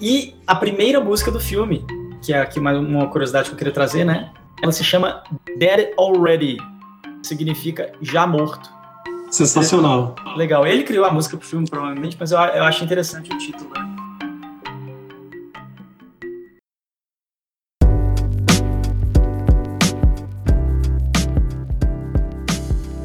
[0.00, 1.84] E a primeira música do filme,
[2.22, 4.32] que é aqui mais uma curiosidade que eu queria trazer, né?
[4.62, 5.22] Ela se chama
[5.58, 6.56] Dead Already,
[7.22, 8.70] significa já morto.
[9.32, 10.14] Sensacional.
[10.36, 10.66] Legal.
[10.66, 13.82] Ele criou a música pro filme, provavelmente, mas eu, eu acho interessante o título, né?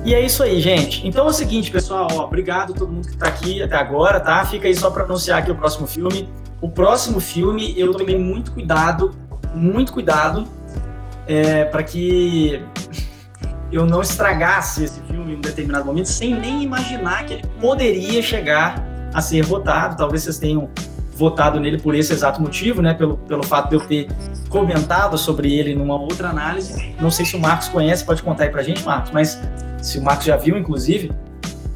[0.04, 1.08] E é isso aí, gente.
[1.08, 4.20] Então é o seguinte, pessoal, ó, obrigado a todo mundo que está aqui até agora,
[4.20, 4.46] tá?
[4.46, 6.30] Fica aí só para anunciar aqui o próximo filme.
[6.60, 9.16] O próximo filme eu tomei muito cuidado,
[9.54, 10.46] muito cuidado,
[11.26, 12.62] é, para que
[13.72, 18.22] eu não estragasse esse filme em um determinado momento sem nem imaginar que ele poderia
[18.22, 19.98] chegar a ser votado.
[19.98, 20.70] Talvez vocês tenham
[21.16, 22.94] votado nele por esse exato motivo, né?
[22.94, 24.08] Pelo, pelo fato de eu ter
[24.50, 26.96] comentado sobre ele numa outra análise.
[27.02, 29.42] Não sei se o Marcos conhece, pode contar aí pra gente, Marcos, mas
[29.82, 31.12] se o Marcos já viu, inclusive.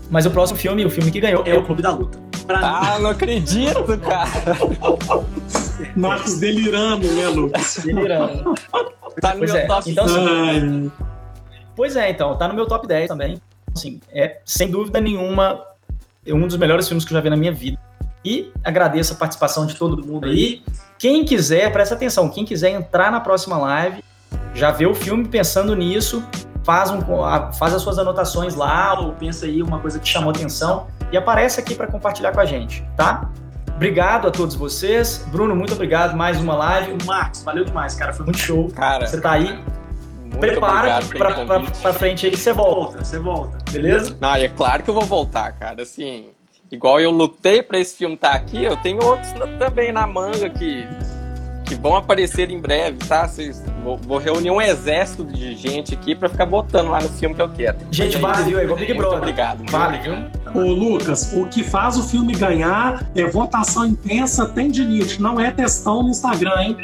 [0.10, 2.20] Mas o próximo filme, o filme que ganhou, é o Clube da Luta.
[2.46, 3.04] Pra ah, mim.
[3.04, 4.58] não acredito, cara!
[5.96, 7.80] Marcos delirando, né, Lucas?
[7.84, 8.54] Delirando.
[9.20, 9.66] Tá no pois meu é.
[9.66, 10.92] top então, assim,
[11.76, 13.41] Pois é, então, tá no meu top 10 também.
[13.74, 15.63] Assim, é sem dúvida nenhuma
[16.28, 17.80] um dos melhores filmes que eu já vi na minha vida.
[18.24, 20.63] E agradeço a participação de todo mundo aí.
[20.99, 24.03] Quem quiser, presta atenção, quem quiser entrar na próxima live,
[24.53, 26.24] já vê o filme pensando nisso,
[26.63, 27.01] faz, um,
[27.53, 31.59] faz as suas anotações lá, ou pensa aí uma coisa que chamou atenção e aparece
[31.59, 33.32] aqui para compartilhar com a gente, tá?
[33.76, 35.26] Obrigado a todos vocês.
[35.32, 36.15] Bruno, muito obrigado.
[36.15, 36.95] Mais uma live.
[37.03, 38.13] Marcos, valeu demais, cara.
[38.13, 38.69] Foi muito show.
[38.69, 39.59] Cara, você tá aí.
[40.39, 43.03] Prepara pra, pra, pra, frente aí que você volta.
[43.03, 44.17] Você volta, beleza?
[44.19, 45.84] Não, é claro que eu vou voltar, cara.
[45.84, 46.29] Assim,
[46.71, 50.49] igual eu lutei pra esse filme estar tá aqui, eu tenho outros também na manga
[50.49, 50.88] que
[51.72, 53.26] que vão aparecer em breve, tá?
[53.26, 57.34] Vocês, vou, vou, reunir um exército de gente aqui para ficar botando lá no filme
[57.34, 57.78] que eu quero.
[57.89, 58.59] Gente, vale, viu?
[58.59, 59.19] É igual Big Brother.
[59.19, 59.63] Obrigado.
[59.72, 60.15] Vale, viu?
[60.53, 66.03] Ô, Lucas, o que faz o filme ganhar é votação intensa, tendinite, não é testão
[66.03, 66.78] no Instagram, hein?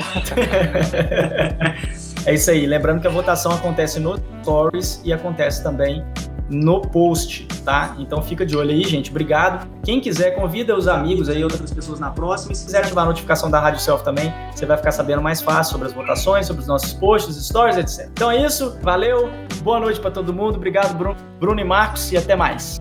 [2.26, 2.66] é isso aí.
[2.66, 6.02] Lembrando que a votação acontece no Stories e acontece também
[6.50, 7.96] no post, tá?
[8.00, 9.10] Então fica de olho aí, gente.
[9.10, 9.68] Obrigado.
[9.84, 12.54] Quem quiser, convida os amigos aí, outras pessoas na próxima.
[12.54, 15.42] E se quiser ativar a notificação da Rádio Self também, você vai ficar sabendo mais
[15.42, 18.10] fácil sobre as votações, sobre os nossos posts, stories, etc.
[18.12, 18.78] Então é isso.
[18.82, 19.30] Valeu.
[19.62, 20.56] Boa noite para todo mundo.
[20.56, 22.80] Obrigado, Bruno, Bruno e Marcos, e até mais.